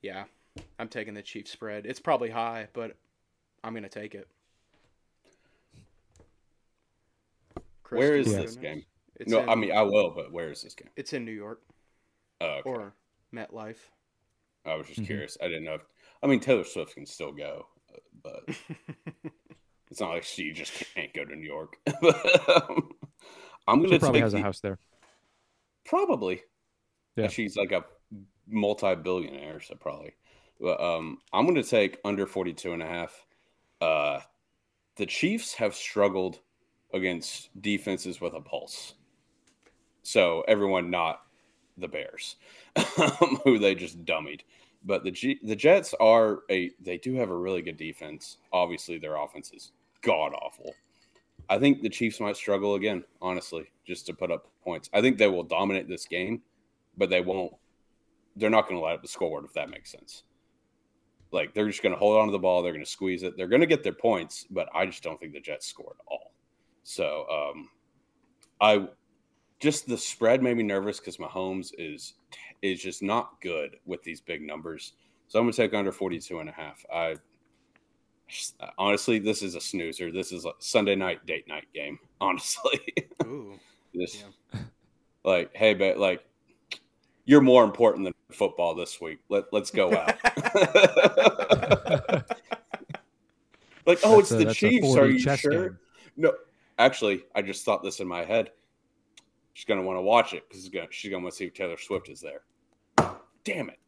[0.01, 0.25] yeah,
[0.79, 1.86] I'm taking the Chiefs spread.
[1.86, 2.95] It's probably high, but
[3.63, 4.27] I'm going to take it.
[7.84, 8.84] Chris, Where is this game?
[9.19, 10.89] It's no, in, I mean I will, but where is this game?
[10.95, 11.62] it's in New York
[12.41, 12.69] Oh, okay.
[12.69, 12.93] or
[13.34, 13.78] MetLife.
[14.65, 15.06] I was just Mhm.
[15.08, 15.38] curious.
[15.41, 15.76] I didn't know.
[15.76, 15.82] If,
[16.21, 18.43] I mean, Taylor Swift can still go, uh, but
[19.91, 21.78] it's not like she just can't go to New York.
[22.02, 22.91] but, um,
[23.67, 24.80] I'm She going to probably take has a house there.
[25.86, 26.41] Probably.
[27.15, 27.26] Yeah.
[27.26, 27.86] And she's like a
[28.47, 30.13] multi-billionaire, so probably.
[30.60, 33.26] But um, I'm going to take under 42 and a half.
[33.82, 34.19] Uh,
[34.95, 36.39] the Chiefs have struggled
[36.93, 38.93] against defenses with a pulse.
[40.04, 41.22] So everyone not
[41.78, 42.36] the Bears,
[43.44, 44.42] who they just dummied.
[44.86, 48.38] But the G- the Jets are a they do have a really good defense.
[48.52, 50.74] Obviously, their offense is god awful.
[51.50, 54.89] I think the Chiefs might struggle again, honestly, just to put up points.
[54.94, 56.42] I think they will dominate this game,
[56.98, 57.54] but they won't.
[58.36, 60.24] They're not going to light up the scoreboard if that makes sense.
[61.32, 62.62] Like they're just going to hold on to the ball.
[62.62, 63.38] They're going to squeeze it.
[63.38, 66.06] They're going to get their points, but I just don't think the Jets score at
[66.08, 66.34] all.
[66.84, 67.70] So um,
[68.62, 68.88] I
[69.63, 72.15] just the spread made me nervous because Mahomes is
[72.62, 74.91] is just not good with these big numbers.
[75.30, 76.86] So I'm going to take under 42 and a half.
[76.93, 77.15] I
[78.78, 80.12] honestly, this is a snoozer.
[80.12, 81.97] This is a Sunday night date night game.
[82.21, 82.82] Honestly,
[83.23, 83.58] Ooh.
[83.93, 84.21] this
[84.54, 84.60] Yeah.
[85.23, 86.26] like, hey, but like,
[87.23, 89.19] you're more important than football this week.
[89.30, 90.08] Let let's go out.
[93.86, 94.93] like, oh, it's a- the that's Chiefs.
[94.97, 95.69] Are you sure?
[95.69, 95.80] game.
[96.17, 96.34] No,
[96.78, 98.52] actually, I just thought this in my head.
[99.54, 102.10] She's gonna want to watch it because she's gonna want to see if Taylor Swift
[102.10, 102.42] is there.
[103.44, 103.80] Damn it!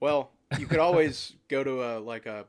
[0.00, 2.46] Well, you could always go to a like a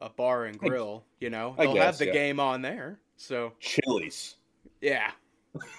[0.00, 1.04] a bar and grill.
[1.20, 2.12] You know, they'll guess, have the yeah.
[2.12, 3.00] game on there.
[3.16, 4.36] So Chili's.
[4.80, 5.10] yeah,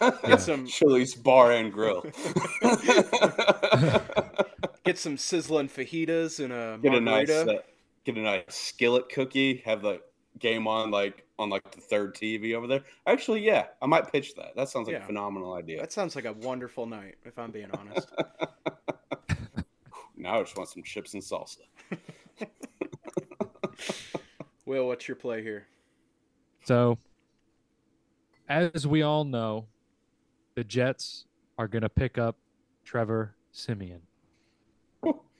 [0.02, 0.12] Yeah.
[0.26, 2.02] get some Chili's Bar and Grill.
[4.84, 7.60] get some sizzling fajitas and a get a nice margarita.
[7.60, 7.64] uh,
[8.04, 9.62] get a nice skillet cookie.
[9.66, 10.02] Have the
[10.40, 12.82] game on like on like the third TV over there.
[13.08, 14.56] Actually, yeah, I might pitch that.
[14.56, 15.04] That sounds like Yeah.
[15.04, 15.80] a phenomenal idea.
[15.80, 18.10] That sounds like a wonderful night, if I'm being honest.
[20.22, 21.60] Now I just want some chips and salsa.
[24.66, 25.68] Will, what's your play here?
[26.66, 26.98] So,
[28.50, 29.68] as we all know,
[30.56, 31.26] the Jets
[31.58, 32.36] are going to pick up
[32.84, 34.02] Trevor Siemian.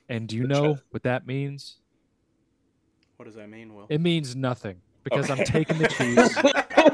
[0.08, 0.84] And do you The know Jets.
[0.92, 1.80] what that means?
[3.18, 3.86] What does that mean, Will?
[3.90, 6.36] It means nothing because I'm taking the Chiefs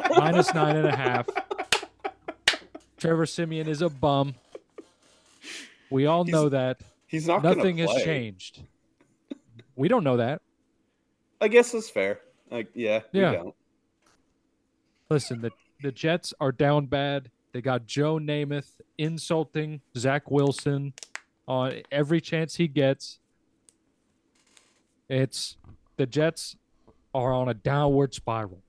[0.18, 1.28] minus nine and a half.
[2.98, 4.36] Trevor Siemian is a bum.
[5.90, 6.82] We all He's know that.
[7.08, 8.64] He's not Nothing has changed.
[9.76, 10.42] We don't know that.
[11.42, 12.22] I guess that's fair.
[12.50, 13.44] Like, yeah, Yeah.
[15.10, 17.30] Listen, the the Jets are down bad.
[17.52, 20.94] They got Joe Namath insulting Zach Wilson
[21.48, 23.20] on every chance he gets.
[25.08, 25.58] It's
[25.98, 26.56] the Jets
[27.16, 28.62] are on a downward spiral.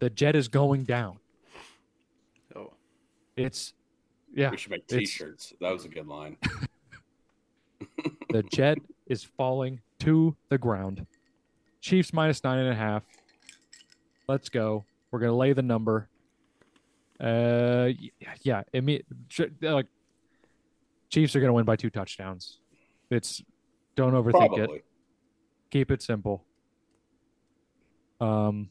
[0.00, 1.18] The jet is going down.
[2.54, 2.74] Oh,
[3.36, 3.72] It's
[4.34, 5.54] yeah, We should make T-shirts.
[5.60, 6.36] That was a good line.
[8.30, 11.06] the jet is falling to the ground.
[11.80, 13.02] Chiefs minus nine and a half.
[14.28, 14.84] Let's go.
[15.10, 16.08] We're gonna lay the number.
[17.18, 17.90] Uh,
[18.42, 18.62] yeah.
[18.74, 19.02] I mean,
[19.60, 19.86] like,
[21.08, 22.58] Chiefs are gonna win by two touchdowns.
[23.10, 23.42] It's
[23.96, 24.84] don't overthink it.
[25.70, 26.44] Keep it simple.
[28.22, 28.68] Um,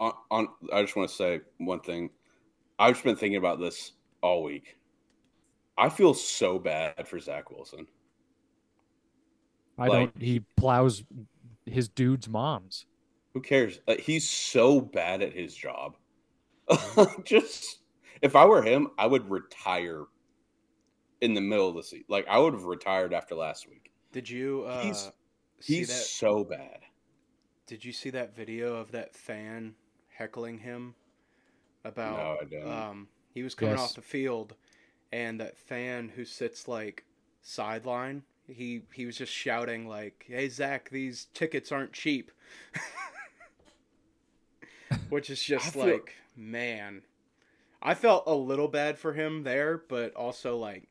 [0.00, 2.10] On, on, I just want to say one thing.
[2.78, 4.76] I've just been thinking about this all week.
[5.76, 7.86] I feel so bad for Zach Wilson.
[9.78, 10.22] I Like- don't.
[10.22, 11.02] He plows
[11.66, 12.86] his dude's moms.
[13.32, 13.80] Who cares?
[13.88, 15.96] Like, he's so bad at his job.
[17.24, 17.80] just
[18.22, 20.04] if I were him, I would retire
[21.20, 22.04] in the middle of the season.
[22.08, 23.90] Like I would have retired after last week.
[24.12, 25.10] did you uh, He's-
[25.60, 25.94] see He's that?
[25.94, 26.78] so bad.
[27.66, 29.74] Did you see that video of that fan
[30.16, 30.94] heckling him
[31.84, 32.16] about?
[32.18, 32.72] No, I didn't.
[32.72, 33.80] Um, he was coming Yes.
[33.82, 34.54] off the field,
[35.12, 37.04] and that fan who sits like
[37.42, 42.30] sideline, he he was just shouting like, "Hey Zach, these tickets aren't cheap,"
[45.08, 47.02] which is just feel- like, man,
[47.82, 50.88] I felt a little bad for him there, but also like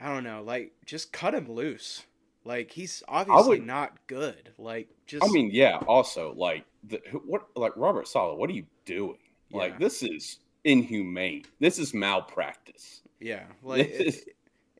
[0.00, 2.04] I don't know, like just cut him loose.
[2.48, 4.50] Like he's obviously would- not good.
[4.56, 5.76] Like just I mean, yeah.
[5.86, 9.18] Also, like the what, like Robert Saleh, what are you doing?
[9.52, 11.44] Like this is inhumane.
[11.60, 13.02] This is malpractice.
[13.20, 14.24] yeah, like is-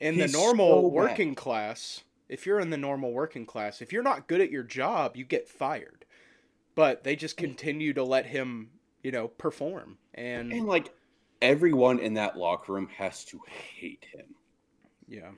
[0.00, 0.94] in the normal so bad.
[0.94, 4.62] working class, if you're in the normal working class, if you're not good at your
[4.62, 6.06] job, you get fired.
[6.74, 8.70] But they just continue to let him,
[9.02, 9.98] you know, perform.
[10.14, 10.94] And, And like
[11.42, 14.26] everyone in that locker room has to hate him.
[15.08, 15.30] yeah.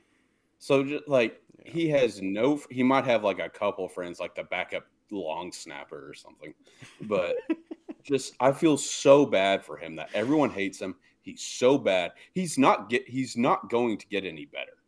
[0.59, 1.73] So just like Yeah.
[1.73, 6.09] he has no, he might have like a couple friends, like the backup long snapper
[6.09, 6.55] or something,
[7.03, 7.37] but
[8.03, 10.96] just I feel so bad for him that everyone hates him.
[11.23, 12.12] He's so bad.
[12.33, 13.09] He's not get.
[13.09, 14.79] He's not going to get any better.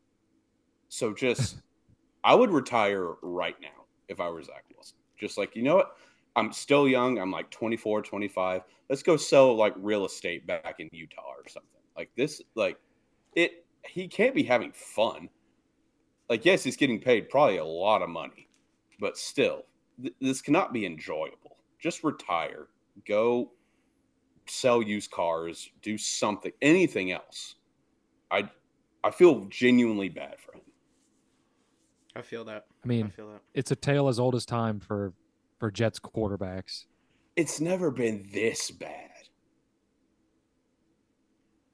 [0.89, 1.57] So just,
[2.25, 4.97] I would retire right now if I were Zach Wilson.
[5.19, 5.97] Just like you know what,
[6.37, 7.19] I'm still young.
[7.19, 8.63] I'm like 24, 25.
[8.89, 11.69] Let's go sell like real estate back in Utah or something.
[11.97, 12.79] Like this, like
[13.35, 13.65] it.
[13.85, 15.29] He can't be having fun
[16.29, 18.49] like yes he's getting paid probably a lot of money
[19.01, 19.65] but still
[20.01, 22.69] th- this cannot be enjoyable just retire
[23.07, 23.51] go
[24.47, 27.57] sell used cars do something anything else
[28.31, 28.49] i
[29.05, 30.63] i feel genuinely bad for him
[32.15, 32.67] I feel that.
[32.85, 33.41] I mean, I feel that.
[33.55, 35.15] it's a tale as old as time for
[35.59, 36.85] for Jets quarterbacks.
[37.37, 39.12] it's never been this bad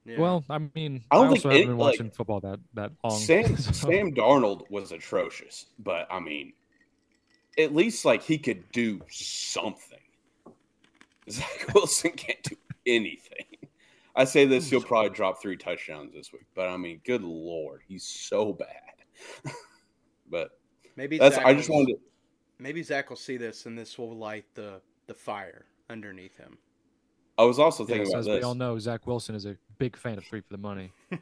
[0.08, 0.18] Yeah.
[0.20, 2.60] Well, I mean, I I, don't also think haven't any- been like, watching football that
[2.74, 3.18] that long.
[3.18, 6.54] sam so- sam darnold was atrocious but i mean
[7.58, 9.98] at least like he could do something
[11.30, 13.44] zach wilson can't do anything
[14.16, 16.46] I say this, he'll probably drop three touchdowns this week.
[16.56, 19.52] But I mean, good lord, he's so bad.
[20.28, 20.58] but
[20.96, 22.00] maybe that's Zach I just will- wanted to
[22.58, 26.58] maybe Zach will see this and this will light the the fire underneath him.
[27.38, 28.36] I was also thinking Yes, about as this.
[28.36, 30.92] we all know, Zach Wilson is a big fan of Three for the Money.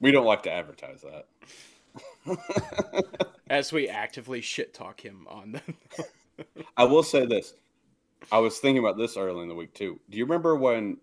[0.00, 1.26] We don't like to advertise that.
[3.48, 7.54] As we actively shit talk him on the I will say this.
[8.30, 9.98] I was thinking about this early in the week too.
[10.10, 10.98] Do you remember when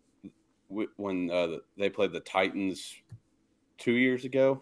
[0.97, 2.93] when uh, they played the Titans
[3.79, 4.61] two years ago?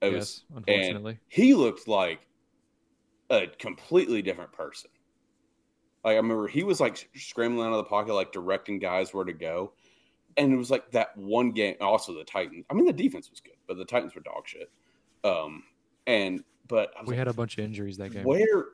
[0.00, 1.18] It yes, was unfortunately.
[1.28, 2.26] he looked like
[3.28, 4.90] a completely different person.
[6.04, 9.24] Like I remember he was like scrambling out of the pocket, like directing guys where
[9.24, 9.72] to go.
[10.36, 11.76] And it was like that one game.
[11.80, 12.64] Also, the Titans.
[12.70, 14.70] I mean, the defense was good, but the Titans were dog shit.
[15.24, 15.62] Um,
[16.06, 18.24] and but we like, had a bunch of injuries that game.
[18.24, 18.66] where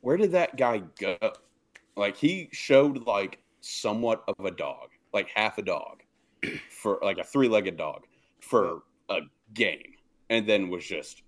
[0.00, 1.16] where did that guy go?
[1.96, 6.04] Like he showed like somewhat of a dog, like half a dog,
[6.70, 8.06] for like a three-legged dog
[8.40, 9.20] for a
[9.52, 9.94] game,
[10.30, 11.22] and then was just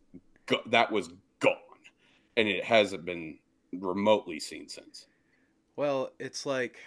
[0.47, 1.11] go- that was
[1.41, 1.57] gone,
[2.37, 3.39] and it hasn't been
[3.73, 5.08] remotely seen since.
[5.79, 6.81] Well, it's like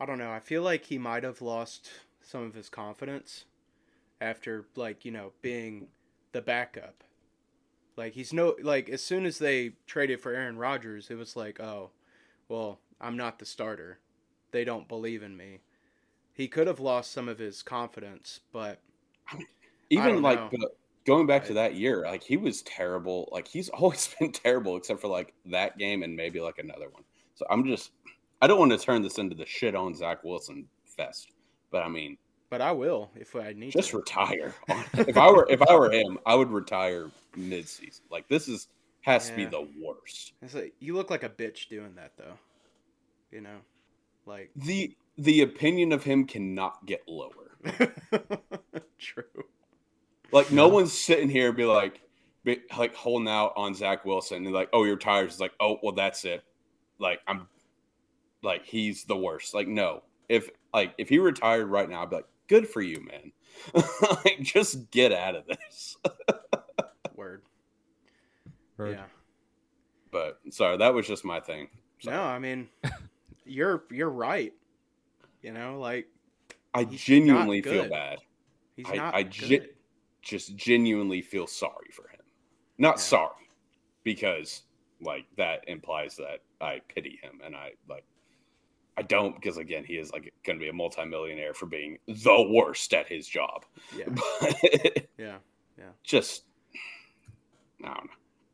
[0.00, 0.30] I don't know.
[0.30, 3.44] I feel like he might have lost some of his confidence
[4.20, 5.88] after like, you know, being
[6.32, 7.04] the backup.
[7.96, 11.60] Like he's no like as soon as they traded for Aaron Rodgers, it was like,
[11.60, 11.90] "Oh,
[12.48, 13.98] well, I'm not the starter.
[14.52, 15.60] They don't believe in me."
[16.34, 18.80] He could have lost some of his confidence, but
[19.90, 20.72] Even like go-
[21.06, 23.28] going back to that year, like he was terrible.
[23.32, 27.04] Like he's always been terrible, except for like that game and maybe like another one.
[27.34, 27.92] So I'm just,
[28.40, 31.32] I don't want to turn this into the shit on Zach Wilson fest,
[31.70, 32.16] but I mean,
[32.50, 33.98] but I will if I need just to.
[33.98, 34.54] retire.
[34.94, 38.04] if I were if I were him, I would retire mid season.
[38.10, 38.68] Like this is
[39.00, 40.34] has to be the worst.
[40.52, 42.34] Like you look like a bitch doing that though.
[43.30, 43.56] You know?
[44.26, 47.56] Like The the opinion of him cannot get lower.
[48.98, 49.24] True.
[50.30, 52.02] Like no one's sitting here and be like
[52.44, 55.26] be, like holding out on Zach Wilson and like, oh, you're tired.
[55.28, 56.44] It's like, oh, well, that's it.
[57.02, 57.48] Like I'm
[58.42, 59.52] like he's the worst.
[59.54, 63.04] Like no, if like if he retired right now, I'd be like, good for you,
[63.04, 63.32] man.
[64.24, 65.96] like just get out of this.
[67.16, 67.42] Word.
[68.78, 68.92] Heard.
[68.92, 69.04] Yeah.
[70.10, 71.68] But sorry, that was just my thing.
[72.00, 72.16] Sorry.
[72.16, 72.68] No, I mean,
[73.44, 74.52] you're you're right.
[75.42, 76.06] You know, like
[76.74, 78.18] I genuinely feel bad.
[78.76, 79.32] he's I- not I good.
[79.32, 79.68] gen-
[80.22, 82.20] Just genuinely feel sorry for him.
[82.78, 83.02] Not Yeah.
[83.02, 83.48] sorry,
[84.04, 84.62] because
[85.02, 88.04] like that implies that I pity him, and I like
[88.96, 92.46] I don't because again he is like going to be a multimillionaire for being the
[92.50, 93.64] worst at his job.
[93.96, 94.04] yeah,
[94.40, 95.36] But yeah,
[96.02, 96.44] just
[97.84, 98.10] I don't know,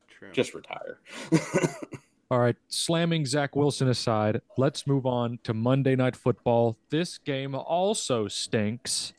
[0.09, 0.33] true.
[0.33, 1.01] just retire.
[2.31, 6.77] All right, slamming Zach Wilson aside, let's move on to Monday Night Football.
[6.91, 9.15] This game also stinks.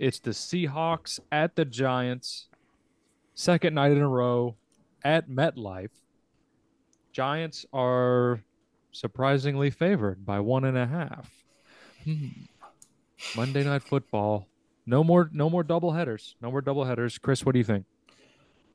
[0.00, 2.48] It's the Seahawks at the Giants,
[3.34, 4.56] second night in a row
[5.04, 5.90] at MetLife.
[7.12, 8.40] Giants are
[8.92, 11.30] surprisingly favored by one and a half.
[12.04, 12.28] Hmm.
[13.36, 14.48] Monday night football.
[14.86, 16.36] No more no more double headers.
[16.40, 17.18] No more double headers.
[17.18, 17.84] Chris, what do you think?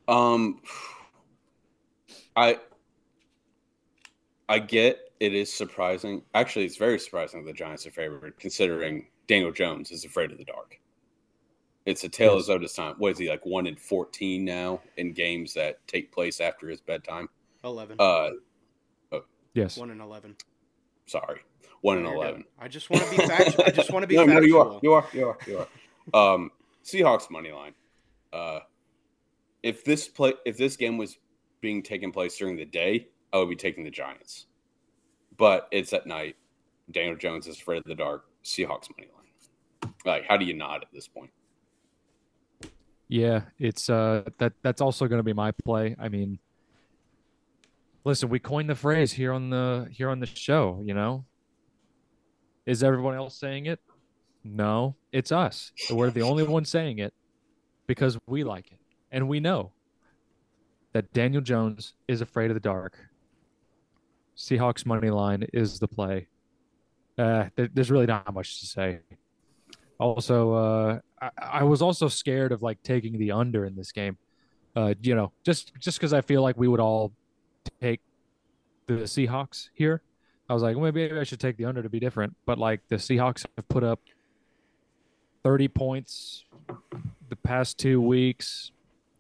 [0.08, 0.62] Um,
[2.36, 2.60] I
[4.48, 6.22] I get it is surprising.
[6.34, 10.38] Actually, it's very surprising that the Giants are favored, considering Daniel Jones is afraid of
[10.38, 10.80] the dark.
[11.86, 12.44] It's a tale Yes.
[12.44, 12.96] as old as time.
[12.98, 13.46] What is he like?
[13.46, 17.30] One in fourteen now in games that take place after his bedtime.
[17.66, 17.98] 11.
[18.00, 18.30] Uh,
[19.54, 19.78] Yes.
[19.78, 20.36] 1 and 11.
[21.06, 21.40] sorry,
[21.80, 22.20] one in You're good.
[22.20, 22.44] eleven.
[22.60, 23.64] I just want to be factual.
[23.66, 24.42] I just want to be no, factual.
[24.42, 25.66] no, you are, you are, you are, you
[26.14, 26.34] are.
[26.34, 26.52] Um,
[26.84, 27.74] Seahawks money line.
[28.34, 28.60] Uh,
[29.64, 31.18] if this play, if this game was
[31.62, 34.48] being taken place during the day, I would be taking the Giants.
[35.38, 36.36] But it's at night.
[36.92, 38.26] Daniel Jones is afraid of the dark.
[38.44, 39.94] Seahawks money line.
[40.06, 41.30] Like, how do you not at this point?
[43.08, 45.96] Yeah, it's uh that that's also going to be my play.
[46.00, 46.40] I mean,
[48.06, 51.26] listen, we coined the phrase here on the here on the show, you know.
[52.66, 53.80] Is everyone else saying it?
[54.44, 55.72] No, it's us.
[55.92, 57.14] We're the only ones saying it
[57.88, 58.80] because we like it
[59.12, 59.72] and we know
[60.94, 62.98] that Daniel Jones is afraid of the dark.
[64.38, 66.28] Seahawks money line is the play.
[67.18, 69.00] Uh, there, there's really not much to say.
[70.00, 74.18] Also, uh, I, I was also scared of like taking the under in this game.
[74.76, 77.14] Uh, you know, just just because I feel like we would all
[77.82, 78.02] take
[78.88, 80.02] the Seahawks here.
[80.50, 82.36] I was like, well, maybe I should take the under to be different.
[82.46, 84.00] But like the Seahawks have put up
[85.44, 86.46] 30 points
[87.30, 88.72] the past two weeks,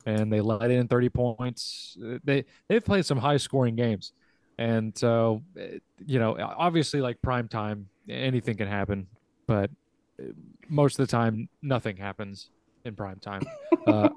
[0.05, 1.97] and they let in 30 points.
[2.23, 4.13] They they've played some high scoring games,
[4.57, 9.07] and so uh, you know, obviously, like prime time, anything can happen.
[9.47, 9.71] But
[10.19, 10.27] uh,
[10.67, 12.49] most of the time, nothing happens
[12.83, 13.41] in prime time.
[13.85, 14.09] Uh,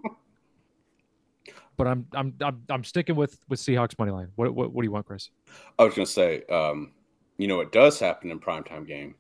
[1.78, 4.28] but I'm I'm I'm I'm sticking with with Seahawks money line.
[4.34, 5.30] What what what do you want, Chris?
[5.78, 6.92] I was going to say, um,
[7.38, 9.14] you know, what does happen in primetime game?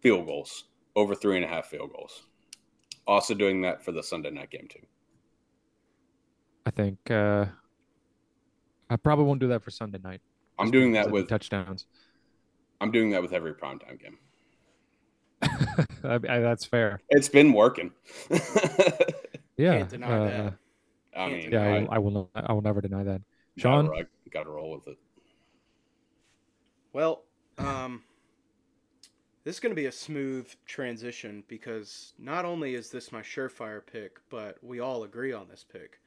[0.00, 0.64] Field goals
[0.96, 2.22] over three and a half field goals.
[3.06, 4.80] Also doing that for the Sunday night game too.
[6.64, 7.46] I think uh,
[8.88, 10.20] I probably won't do that for Sunday night.
[10.58, 11.86] I'm doing that with touchdowns.
[12.80, 14.18] I'm doing that with every primetime game.
[16.04, 17.00] I, I, that's fair.
[17.10, 17.90] It's been working.
[19.56, 19.78] Yeah.
[19.78, 20.54] Can't deny uh, that.
[21.16, 22.10] I mean, Yeah, I, I, will- I will.
[22.10, 23.22] Not, I will never deny that.
[23.58, 24.06] Sean, Sean?
[24.30, 24.98] got to roll with it.
[26.92, 27.22] Well,
[27.58, 28.02] um,
[29.44, 33.80] this is going to be a smooth transition because not only is this my surefire
[33.84, 36.00] pick, but we all agree on this pick.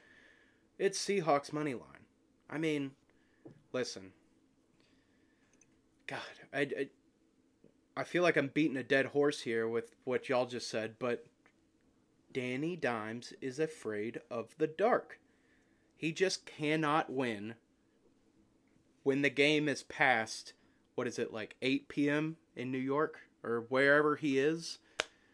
[0.78, 2.06] It's Seahawks money line.
[2.50, 2.92] I mean,
[3.74, 4.12] listen.
[6.08, 6.20] God,
[6.54, 6.88] I, I,
[7.98, 11.26] I feel like I'm beating a dead horse here with what y'all just said, but
[12.36, 15.20] Danny Dimes is afraid of the dark.
[15.96, 17.56] He just cannot win
[19.04, 20.52] when the game is past
[20.96, 22.36] what is it like 8 p.m.
[22.54, 24.80] in New York or wherever he is.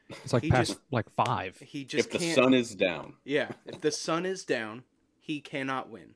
[0.10, 1.58] It's like He past just- like five.
[1.58, 2.36] He just If the can't.
[2.36, 4.84] sun is down, yeah, if the sun is down,
[5.20, 6.14] he cannot win.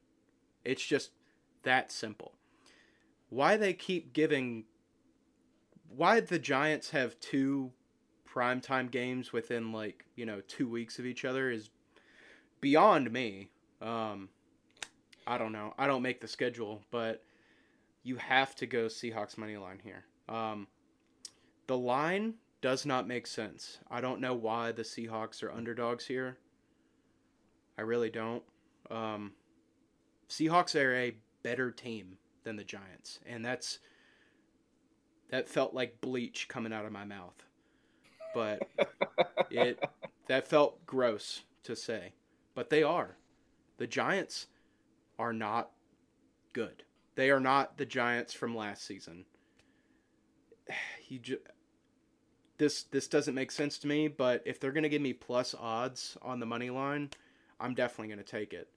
[0.63, 1.09] It's just
[1.63, 2.33] that simple.
[3.29, 4.65] Why they keep giving?
[5.89, 7.71] Why the Giants have two
[8.35, 11.69] primetime games within like you know two weeks of each other is
[12.61, 13.49] beyond me.
[13.81, 14.29] Um,
[15.27, 15.73] I don't know.
[15.77, 17.23] I don't make the schedule, but
[18.03, 20.05] you have to go Seahawks money line here.
[20.29, 20.67] Um,
[21.67, 23.79] the line does not make sense.
[23.89, 26.37] I don't know why the Seahawks are underdogs here.
[27.77, 28.43] I really don't.
[28.89, 29.33] Um,
[30.29, 33.79] Seahawks are a better team than the Giants, and that's
[35.29, 37.44] that felt like bleach coming out of my mouth.
[38.35, 38.67] But
[39.49, 39.83] it
[40.27, 42.11] that felt gross to say,
[42.53, 43.17] but they are.
[43.77, 44.47] The Giants
[45.17, 45.71] are not
[46.53, 46.83] good.
[47.15, 49.25] They are not the Giants from last season.
[51.07, 51.39] You ju-
[52.57, 56.17] this this doesn't make sense to me, but if they're gonna give me plus odds
[56.23, 57.11] on the money line,
[57.59, 58.67] I'm definitely gonna take it.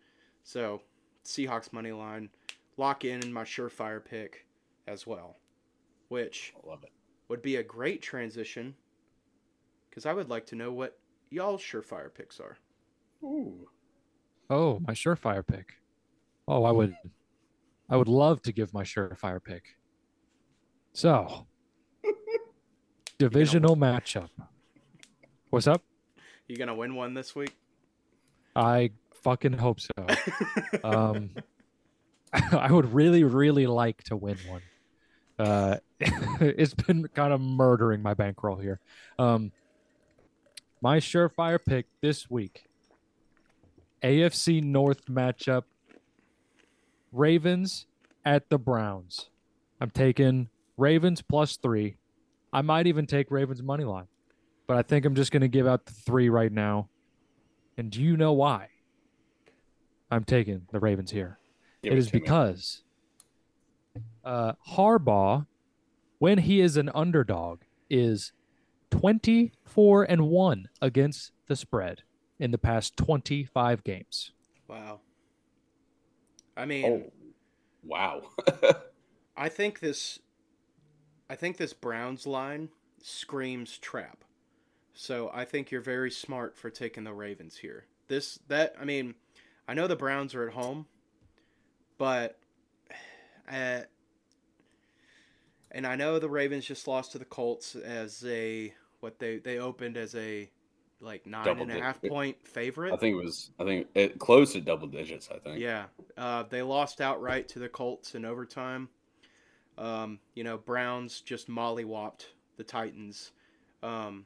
[0.45, 0.83] So
[1.25, 2.29] Seahawks money line,
[2.77, 4.45] lock in my surefire pick
[4.87, 5.39] as well,
[6.09, 6.93] which I love it.
[7.29, 8.75] would be a great transition
[9.99, 10.97] because I would like to know what
[11.29, 12.57] y'all's surefire picks are.
[13.25, 13.69] Ooh.
[14.49, 15.73] Oh, my surefire pick.
[16.47, 16.95] Oh, I would,
[17.91, 19.65] I would love to give my surefire pick.
[20.93, 21.49] So,
[23.19, 24.29] divisional matchup.
[25.51, 25.83] What's up?
[26.47, 27.57] You gonna win one this week?
[28.55, 28.93] I
[29.25, 29.91] fucking hope so.
[30.85, 31.31] Um,
[32.33, 34.63] I would really, really like to win one.
[35.41, 38.79] Uh, it's been kind of murdering my bankroll here.
[39.19, 39.51] Um,
[40.81, 42.65] my surefire pick this week
[44.03, 45.65] AFC North matchup
[47.13, 47.87] Ravens
[48.25, 49.31] at the Browns.
[49.81, 51.97] I'm taking Ravens plus three.
[52.53, 54.07] I might even take Ravens money line,
[54.67, 56.89] but I think I'm just going to give out the three right now.
[57.77, 58.69] And do you know why?
[60.11, 61.39] I'm taking the Ravens here.
[61.83, 62.83] Give it is because
[64.25, 65.47] uh, Harbaugh,
[66.19, 67.61] when he is an underdog,
[67.91, 68.33] is
[68.91, 72.03] 24 and 1 against the spread
[72.39, 74.33] in the past 25 games.
[74.69, 75.01] Wow.
[76.57, 77.13] I mean, Oh,
[77.83, 78.23] wow.
[79.37, 80.19] I think this
[81.31, 82.71] I think this Browns line
[83.03, 84.25] screams trap.
[84.95, 87.85] So I think you're very smart for taking the Ravens here.
[88.09, 89.15] This that I mean,
[89.69, 90.87] I know the Browns are at home,
[91.99, 92.39] but
[93.51, 93.81] uh,
[95.71, 99.59] and I know the Ravens just lost to the Colts as a what they they
[99.59, 100.51] opened as a
[101.01, 101.85] like nine Double and a digit.
[101.85, 102.93] half point favorite.
[102.93, 103.51] I think it was.
[103.59, 105.29] I think it closed at double digits.
[105.33, 105.61] I think.
[105.61, 105.85] Yeah,
[106.17, 108.89] uh, they lost outright to the Colts in overtime.
[109.77, 112.27] Um, you know, Browns just mollywopped
[112.57, 113.31] the Titans.
[113.83, 114.25] Um,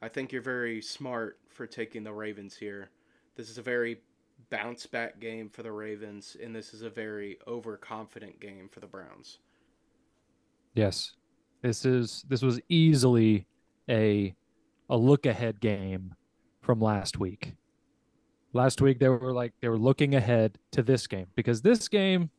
[0.00, 2.90] I think you're very smart for taking the Ravens here.
[3.36, 4.00] This is a very
[4.48, 8.86] bounce back game for the Ravens, and this is a very overconfident game for the
[8.86, 9.38] Browns.
[10.74, 11.12] Yes.
[11.62, 13.46] This is this was easily
[13.88, 14.34] a
[14.88, 16.14] a look ahead game
[16.60, 17.54] from last week.
[18.52, 22.30] Last week they were like they were looking ahead to this game because this game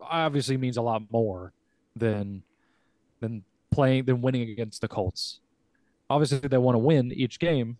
[0.00, 1.52] obviously means a lot more
[1.94, 2.42] than
[3.20, 5.40] than playing than winning against the Colts.
[6.08, 7.78] Obviously they want to win each game,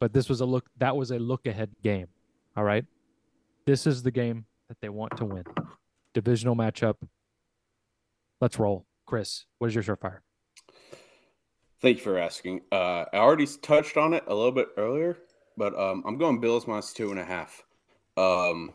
[0.00, 2.08] but this was a look that was a look ahead game.
[2.56, 2.84] All right.
[3.66, 5.44] This is the game that they want to win.
[6.12, 6.96] Divisional matchup.
[8.40, 8.84] Let's roll.
[9.06, 10.18] Chris, what is your surefire?
[11.84, 12.62] Thank you for asking.
[12.72, 15.18] Uh, I already touched on it a little bit earlier,
[15.58, 17.62] but um, I'm going Bills minus two and a half.
[18.16, 18.72] Um,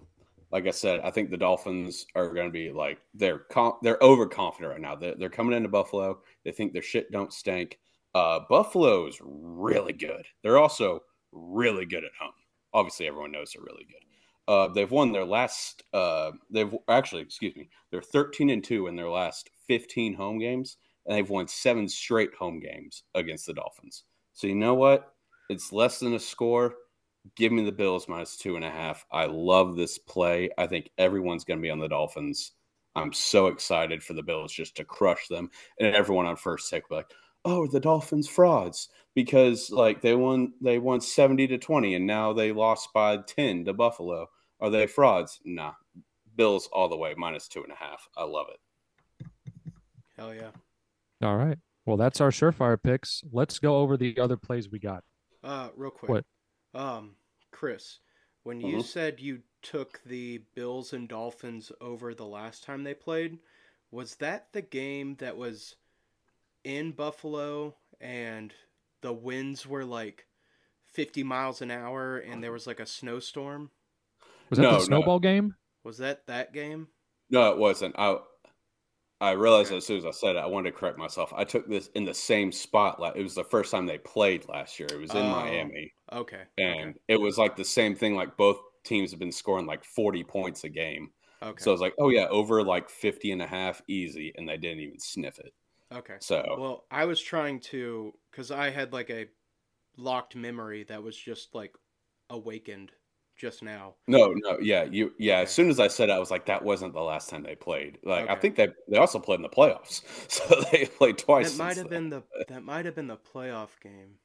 [0.51, 3.97] like I said, I think the Dolphins are going to be like they're com- they're
[4.03, 4.95] overconfident right now.
[4.95, 6.20] They're, they're coming into Buffalo.
[6.45, 7.80] They think their shit don't stink.
[8.14, 10.28] Uh, Buffalo is really good.
[10.43, 10.99] They're also
[11.32, 12.34] really good at home.
[12.76, 14.03] Obviously, everyone knows they're really good.
[14.47, 15.82] Uh, they've won their last.
[15.93, 20.78] Uh, they've actually, excuse me, they're 13 and two in their last 15 home games,
[21.10, 24.03] and they've won seven straight home games against the Dolphins.
[24.34, 25.12] So you know what?
[25.49, 26.76] It's less than a score.
[27.36, 29.05] Give me the Bills minus two and a half.
[29.12, 30.51] I love this play.
[30.57, 32.51] I think everyone's going to be on the Dolphins.
[32.95, 35.49] I'm so excited for the Bills just to crush them,
[35.80, 37.12] and everyone on first take will be like,
[37.43, 42.34] "Oh, the Dolphins frauds," because like they won, they won 70 to 20, and now
[42.34, 44.28] they lost by 10 to Buffalo.
[44.60, 45.39] Are they frauds?
[45.43, 45.74] Nah.
[46.36, 48.07] Bills all the way, minus two and a half.
[48.16, 49.26] I love it.
[50.18, 50.51] Hell yeah.
[51.22, 51.57] All right.
[51.86, 53.24] Well, that's our surefire picks.
[53.32, 55.03] Let's go over the other plays we got.
[55.43, 56.11] Uh, real quick.
[56.11, 56.26] What?
[56.74, 57.15] Um,
[57.51, 57.99] Chris,
[58.43, 58.84] when you Mhm.
[58.84, 63.39] said you took the Bills and Dolphins over the last time they played,
[63.91, 65.76] was that the game that was
[66.63, 68.53] in Buffalo and
[69.01, 70.28] the winds were like
[70.86, 73.72] 50 miles an hour and there was like a snowstorm?
[74.49, 74.86] Was that No, the no.
[74.86, 75.55] snowball game?
[75.84, 76.89] Was that that game?
[77.30, 77.95] No, it wasn't.
[77.97, 78.17] I
[79.22, 81.34] I realized as soon as I said it, I wanted to correct myself.
[81.36, 82.99] I took this in the same spot.
[82.99, 84.93] la- It was the first time they played last year.
[84.93, 86.47] It was in Oh, Miami, Okay.
[86.57, 88.15] and it was like the same thing.
[88.15, 91.11] Like both teams have been scoring like 40 points a game.
[91.41, 91.65] Okay.
[91.65, 94.57] So I was like, oh yeah, over like 50 and a half, easy, and they
[94.57, 95.53] didn't even sniff it.
[95.91, 96.20] okay.
[96.20, 99.30] So Well, I was trying to cuz I had like a
[99.97, 101.76] locked memory that was just like
[102.30, 102.93] awakened
[103.40, 103.96] just now.
[104.08, 105.36] no, no, yeah, you, yeah.
[105.38, 105.44] Okay.
[105.44, 107.56] As soon as I said it, I was like, that wasn't the last time they
[107.56, 107.98] played.
[108.04, 111.54] Like I think they they also played in the playoffs, so they played twice.
[111.54, 112.10] That might have then.
[112.10, 114.16] been the that might have been the playoff game.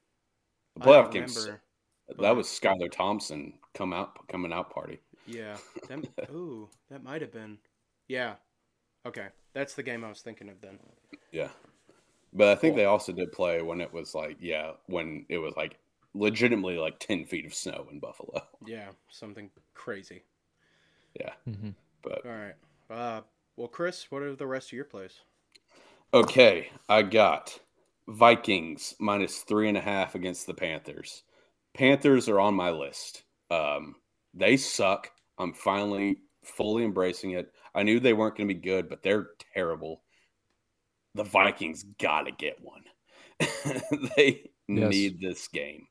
[0.77, 1.63] the playoff remember.
[2.09, 5.01] That but- was Skylar Thompson come out coming out party.
[5.27, 5.57] Yeah.
[5.89, 7.59] That, ooh, that might have been.
[8.09, 8.35] Yeah.
[9.07, 9.29] Okay.
[9.55, 10.79] That's the game I was thinking of then.
[11.31, 11.49] Yeah.
[12.33, 12.79] But I think Cool.
[12.79, 15.77] they also did play when it was like, yeah, when it was like
[16.15, 18.43] legitimately like 10 feet of snow in Buffalo.
[18.67, 20.25] Yeah, something crazy.
[21.47, 21.71] hmm
[22.03, 22.55] But All right.
[22.91, 23.21] Uh,
[23.57, 25.21] well, Chris, what are the rest of your plays?
[26.13, 27.59] okay, I got
[28.09, 31.23] Vikings minus three and a half against the Panthers.
[31.75, 33.25] Panthers are on my list.
[33.51, 33.97] Um,
[34.33, 35.11] they suck.
[35.39, 37.53] I'm finally fully embracing it.
[37.75, 40.03] I knew they weren't going to be good, but they're terrible.
[41.15, 42.85] The Vikings got to get one.
[44.17, 45.09] they Yes.
[45.09, 45.87] need this game.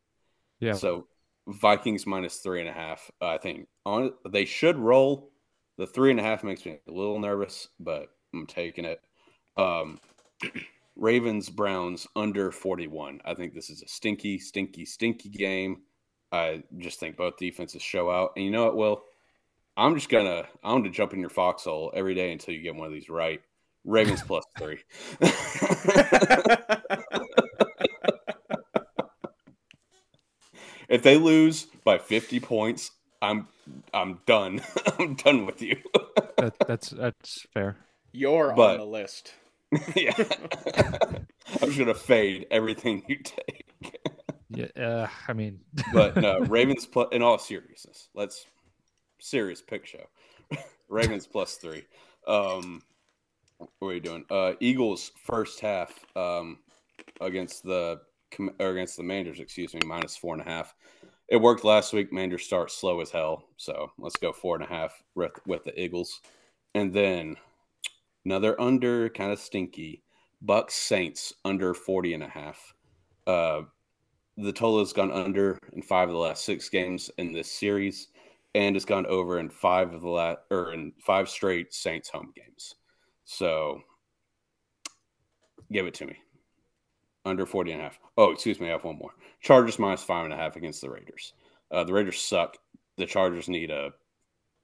[0.64, 0.74] Yeah.
[0.74, 1.08] So
[1.48, 3.12] Vikings minus three and a half.
[3.22, 5.32] I think on they should roll.
[5.78, 9.02] The three and a half makes me a little nervous, but I'm taking it.
[9.58, 10.00] Um,
[10.96, 13.22] Ravens Browns under 41.
[13.26, 15.82] I think this is a stinky, stinky, stinky game.
[16.32, 18.34] I just think both defenses show out.
[18.36, 19.04] And you know what, Will?
[19.76, 22.88] I'm just gonna I'm gonna jump in your foxhole every day until you get one
[22.88, 23.42] of these right.
[23.84, 24.80] Ravens plus three.
[30.94, 32.92] if they lose by 50 points,
[33.22, 33.48] I'm
[33.94, 34.62] I'm done.
[35.00, 35.78] I'm done with you.
[36.38, 37.78] That, that's that's fair.
[38.12, 39.34] You're But- on the list.
[39.96, 40.14] yeah.
[40.18, 43.66] I'm just gonna fade everything you take.
[44.50, 45.62] Yeah, uh, I mean,
[45.94, 48.46] But no, Ravens plus in all seriousness, let's
[49.20, 50.06] serious pick show.
[50.90, 51.86] Ravens plus three.
[52.28, 52.82] Um
[53.80, 54.26] what are you doing?
[54.30, 56.58] Uh Eagles first half um
[57.22, 58.02] against the Com-
[58.60, 60.74] or against the Manders, excuse me, minus four and a half.
[61.28, 62.12] It worked last week.
[62.12, 65.80] Manders start slow as hell, so let's go four and a half with, with the
[65.80, 66.22] Eagles,
[66.76, 67.38] and then
[68.26, 70.04] another under, kind of stinky.
[70.42, 72.74] Bucks Saints under 40 and a half.
[73.26, 73.62] Uh,
[74.36, 78.10] the total has gone under in five of the last six games in this series,
[78.54, 82.34] and it's gone over in five of the last or in five straight Saints home
[82.36, 82.76] games.
[83.24, 83.82] So,
[85.72, 86.18] give it to me
[87.26, 88.00] under 40 and a half.
[88.18, 89.12] Oh, excuse me, I have one more.
[89.42, 91.34] Chargers minus five and a half against the Raiders.
[91.72, 92.58] Uh, the Raiders suck.
[92.98, 93.92] The Chargers need a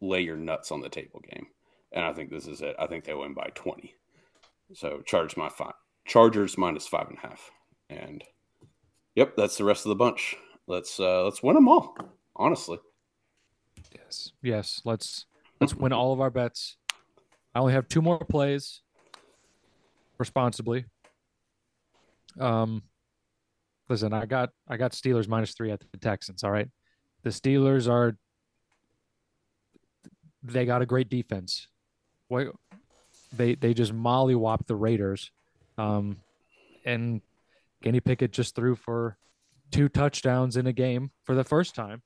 [0.01, 1.47] lay your nuts on the table game.
[1.91, 2.76] And I think this is it.
[2.80, 3.95] I think they win by 20.
[4.74, 5.74] So Chargers my five.
[6.05, 7.51] Chargers minus five and a half.
[7.89, 8.24] And
[9.16, 10.36] yep, that's the rest of the bunch.
[10.68, 11.97] Let's uh let's win them all.
[12.36, 12.78] Honestly.
[13.93, 14.82] yes, yes.
[14.86, 15.26] Let's
[15.60, 16.78] let's win all of our bets.
[17.55, 18.82] I only have two more plays.
[20.20, 20.86] Responsibly.
[22.39, 22.83] Um,
[23.89, 26.43] listen, I got I got Steelers minus three at the Texans.
[26.43, 26.69] All right,
[27.23, 28.17] the Steelers are
[30.43, 31.67] they got a great defense.
[32.27, 32.47] What
[33.33, 35.31] they they just mollywhopped the Raiders,
[35.77, 36.17] um,
[36.85, 37.21] and
[37.83, 39.17] Kenny Pickett just threw for
[39.71, 42.01] two touchdowns in a game for the first time.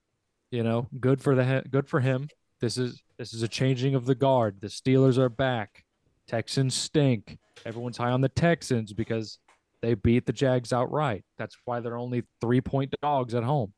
[0.51, 2.27] You know, good for the good for him.
[2.59, 4.61] This is this is a changing of the guard.
[4.61, 5.83] The Steelers are back.
[6.27, 7.37] Texans stink.
[7.65, 9.39] Everyone's high on the Texans because
[9.83, 11.25] they beat the Jags outright.
[11.37, 13.73] That's why they're only three point dogs at home.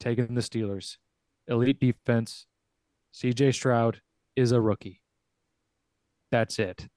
[0.00, 0.96] Taking the Steelers.
[1.46, 2.46] Elite defense.
[3.14, 4.00] CJ Stroud
[4.34, 5.00] is a rookie.
[6.32, 6.88] That's it.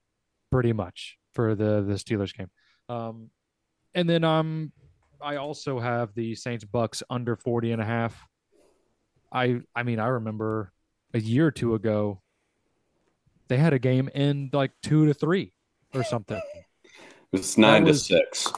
[0.51, 2.49] Pretty much for the, the Steelers game.
[2.89, 3.29] Um,
[3.93, 4.71] and then um
[5.21, 8.27] I also have the Saints Bucks under 40 and a half.
[9.31, 10.73] I I mean, I remember
[11.13, 12.23] a year or two ago
[13.49, 15.53] they had a game end like two to three
[15.93, 16.41] or something.
[17.34, 18.51] It's nine was- to six.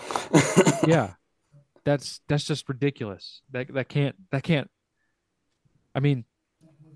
[0.88, 1.14] yeah.
[1.86, 3.42] That's that's just ridiculous.
[3.52, 4.70] That that can't that can't
[5.94, 6.26] i mean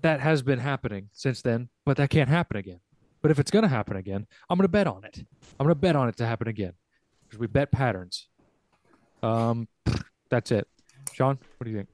[0.02, 2.80] that has been happening since then but that can't happen again.
[3.22, 5.24] But if it's going to happen again i'm going to bet on it.
[5.58, 6.72] I'm going to bet on it to happen again
[7.22, 8.28] because we bet patterns.
[9.22, 9.68] Um
[10.28, 10.66] that's it.
[11.12, 11.88] Sean what do you think?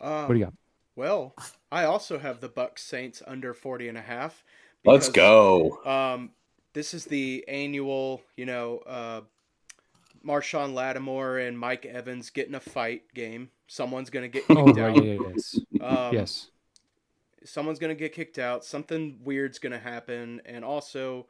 [0.00, 0.54] Um, what do you got?
[0.96, 1.34] Well,
[1.70, 4.42] I also have the Bucks Saints under 40 and a half.
[4.84, 5.78] Let's go.
[5.84, 6.30] Um,
[6.78, 9.20] this is the annual, you know, uh,
[10.24, 13.50] Marshon Lattimore and Mike Evans getting a fight game.
[13.66, 14.76] Someone's gonna get kicked oh out.
[14.76, 16.50] right yeah, yeah, yes Um, yes
[17.44, 18.64] someone's gonna get kicked out.
[18.64, 21.26] Something weird's gonna happen, and also,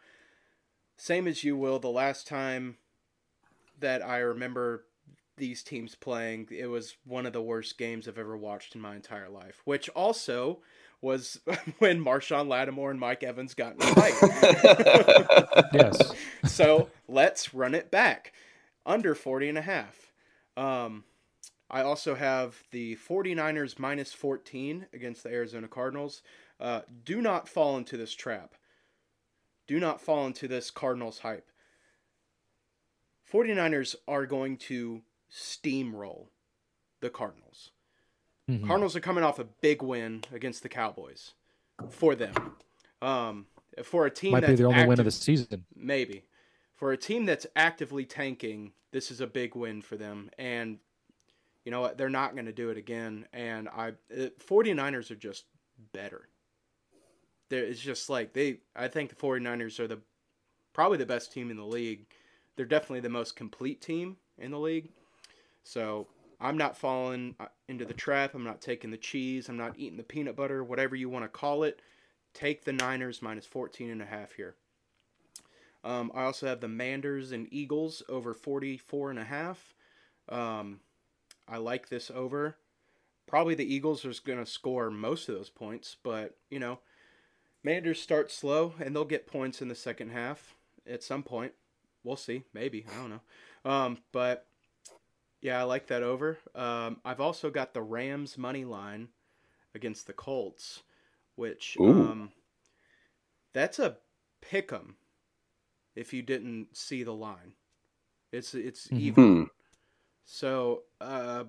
[0.98, 2.76] same as you will, the last time
[3.80, 4.84] that I remember
[5.38, 8.96] these teams playing, it was one of the worst games I've ever watched in my
[8.96, 9.62] entire life.
[9.64, 10.60] Which also
[11.00, 11.40] was
[11.78, 14.14] when Marshon Lattimore and Mike Evans got in a fight.
[15.72, 16.12] yes.
[16.44, 18.32] So let's run it back.
[18.84, 20.12] Under 40 and a half.
[20.56, 21.04] Um,
[21.70, 26.22] i also have the 49ers minus 14 against the arizona cardinals.
[26.58, 28.54] Uh, do not fall into this trap.
[29.66, 31.50] Do not fall into this cardinals hype.
[33.30, 36.28] 49ers are going to steamroll
[37.00, 37.72] the cardinals
[38.48, 38.66] Mhm.
[38.66, 41.34] Cardinals are coming off a big win against the Cowboys
[41.90, 42.56] for them.
[43.02, 43.46] Um,
[43.82, 46.24] for a team might that's be the only win of the season maybe
[46.78, 50.30] for a team that's actively tanking, this is a big win for them.
[50.38, 50.78] And
[51.64, 51.98] you know what?
[51.98, 53.26] They're not going to do it again.
[53.32, 55.46] And I, uh, 49ers are just
[55.92, 56.28] better.
[57.48, 58.60] There, it's just like they.
[58.76, 59.98] I think the 49ers are the
[60.72, 62.06] probably the best team in the league.
[62.54, 64.90] They're definitely the most complete team in the league.
[65.64, 66.06] So
[66.40, 68.34] I'm not falling uh, into the trap.
[68.34, 69.48] I'm not taking the cheese.
[69.48, 71.80] I'm not eating the peanut butter, whatever you want to call it.
[72.32, 74.54] Take the Niners minus 14 and a half here.
[75.82, 79.74] Um, I also have the Manders and Eagles over 44 and a half.
[80.28, 80.80] Um,
[81.48, 82.56] I like this over.
[83.26, 86.80] Probably the Eagles are going to score most of those points, but you know,
[87.62, 90.54] Manders start slow and they'll get points in the second half
[90.86, 91.52] at some point.
[92.04, 93.70] We'll see, maybe I don't know.
[93.70, 94.46] Um, but
[95.40, 96.38] yeah, I like that over.
[96.54, 99.08] Um, I've also got the Rams money line
[99.74, 100.82] against the Colts,
[101.36, 102.32] which um,
[103.52, 103.98] that's a
[104.40, 104.96] pick 'em
[105.94, 107.54] if you didn't see the line.
[108.32, 108.98] It's it's Mhm.
[109.00, 109.24] even.
[109.24, 109.44] Hmm.
[110.24, 111.44] So uh,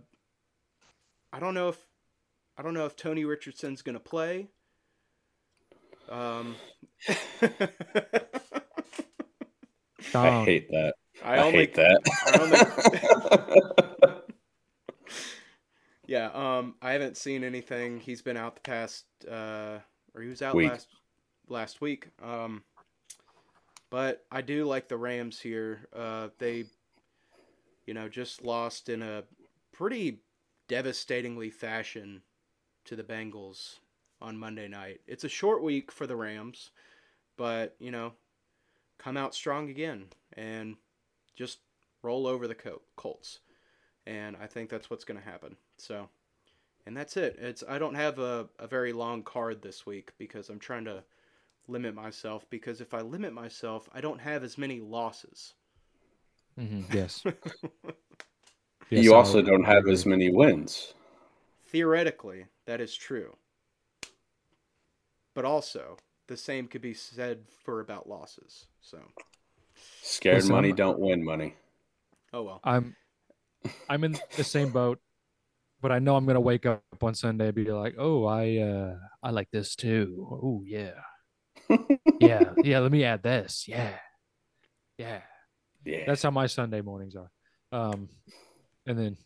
[1.34, 1.86] I don't know if
[2.58, 4.50] I don't know if Tony Richardson's going to play.
[6.10, 6.56] Um,
[10.14, 10.96] I hate that.
[11.24, 12.02] I I, only hate that.
[16.08, 16.30] yeah.
[16.34, 18.00] Um, I haven't seen anything.
[18.00, 19.80] He's been out the past, uh,
[20.16, 20.72] or he was out Week.
[20.72, 20.88] last
[21.48, 22.08] last week.
[22.22, 22.64] Um,
[23.90, 25.88] but I do like the Rams here.
[25.96, 26.66] Uh, they,
[27.86, 29.24] you know, just lost in a
[29.72, 30.22] pretty
[30.68, 32.22] devastatingly fashion
[32.86, 33.80] to the Bengals
[34.22, 35.02] on Monday night.
[35.08, 36.72] It's a short week for the Rams,
[37.38, 38.14] but you know,
[38.98, 40.76] come out strong again and
[41.40, 41.60] just
[42.04, 42.56] roll over the
[42.98, 43.40] Colts.
[44.08, 45.58] And I think that's what's going to happen.
[45.80, 46.10] So,
[46.88, 47.38] and that's it.
[47.40, 51.04] It's I don't have a, a very long card this week because I'm trying to
[51.68, 55.56] limit myself because if I limit myself, I don't have as many losses.
[56.58, 57.26] Mhm, Yes.
[58.92, 59.88] Yes, you I also don't have agree.
[59.88, 60.94] as many wins.
[61.64, 63.38] Theoretically, that is true.
[65.34, 68.68] But also, the same could be said for about losses.
[68.80, 69.12] So,
[70.02, 71.56] Scared Listen, money I'm- don't win money.
[72.34, 72.60] oh well.
[72.64, 72.96] I'm
[73.90, 75.00] I'm in the same boat,
[75.82, 78.96] but I know I'm gonna wake up on Sunday and be like, oh, I uh
[79.22, 80.28] I like this too.
[80.32, 80.92] Oh yeah.
[82.20, 83.66] Yeah, yeah, let me add this.
[83.68, 83.96] Yeah.
[84.98, 85.22] Yeah.
[85.86, 86.04] Yeah.
[86.08, 87.30] That's how my Sunday mornings are.
[87.72, 88.10] Um
[88.88, 89.18] and then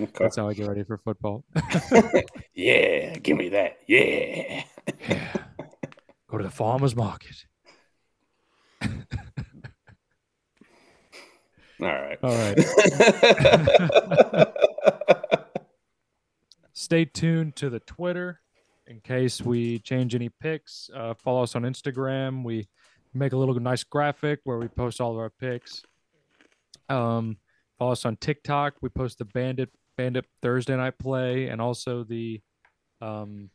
[0.00, 0.10] okay.
[0.18, 1.44] that's how I get ready for football.
[2.54, 3.78] yeah, give me that.
[3.86, 4.64] Yeah.
[5.08, 5.32] yeah.
[6.28, 7.36] Go to the farmer's market.
[11.80, 12.18] All right.
[12.22, 12.58] All right.
[16.72, 18.40] Stay tuned to the Twitter
[18.86, 20.88] in case we change any pics.
[20.94, 22.44] Uh, follow us on Instagram.
[22.44, 22.68] We
[23.12, 25.82] make a little nice graphic where we post all of our pics.
[26.88, 27.38] Um,
[27.78, 28.74] follow us on TikTok.
[28.80, 32.40] We post the Bandit Bandit Thursday night play and also the
[33.00, 33.50] um,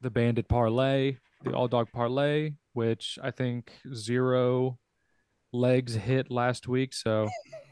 [0.00, 4.78] the Bandit parlay, the All Dog parlay, which I think zero
[5.54, 6.92] legs hit last week.
[6.92, 7.28] So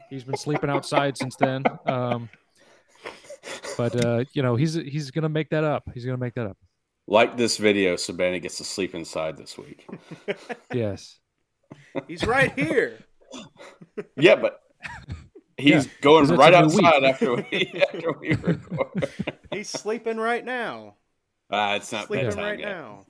[0.09, 1.63] he's been sleeping outside since then.
[1.85, 2.29] Um,
[3.77, 5.83] but uh, you know he's he's gonna make that up.
[5.93, 6.57] He's gonna make that up.
[7.07, 9.85] like this video so Banny gets to sleep inside this week.
[10.73, 11.19] Yes.
[12.07, 12.99] He's right here.
[14.15, 14.59] Yeah, but
[15.57, 16.85] he's Yeah, going 'cause it's right a new week.
[16.85, 19.09] outside after we after we record.
[19.51, 20.95] He's sleeping right now.
[21.51, 22.69] Ah, it's not sleeping bedtime right yet.
[22.69, 23.05] now.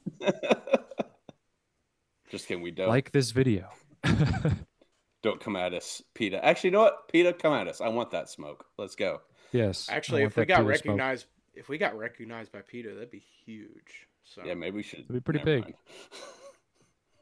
[2.29, 2.63] Just kidding.
[2.63, 2.87] We don't.
[2.89, 3.69] Like this video.
[5.23, 6.43] don't come at us, PETA.
[6.43, 7.07] Actually, you know what?
[7.07, 7.81] PETA, come at us.
[7.81, 8.65] I want that smoke.
[8.77, 9.21] Let's go.
[9.51, 9.87] yes.
[9.89, 10.69] Actually, if we got PETA smoke.
[10.69, 14.07] recognized, if we got recognized by PETA, that'd be huge.
[14.23, 14.99] So, Yeah, maybe we should.
[14.99, 15.73] It'd be pretty big.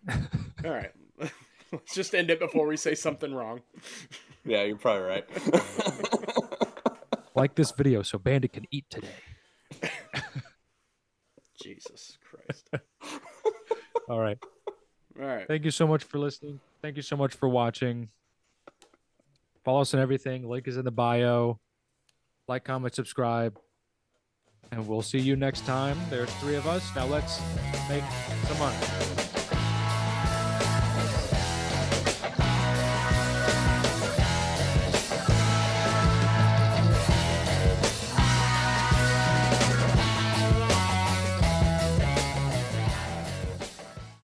[0.65, 0.91] all right,
[1.71, 3.61] let's just end it before we say something wrong.
[4.45, 5.25] Yeah, you're probably right.
[7.35, 9.09] like this video so Bandit can eat today.
[11.61, 12.69] Jesus Christ!
[14.09, 14.39] All right.
[15.19, 16.59] All right, Thank you so much for listening.
[16.81, 18.09] Thank you so much for watching.
[19.63, 20.47] Follow us on everything.
[20.47, 21.59] Link is in the bio.
[22.47, 23.59] Like, comment, subscribe.
[24.71, 25.97] And we'll see you next time.
[26.09, 26.95] There's three of us.
[26.95, 27.39] Now let's
[27.87, 28.03] make
[28.47, 28.77] some money.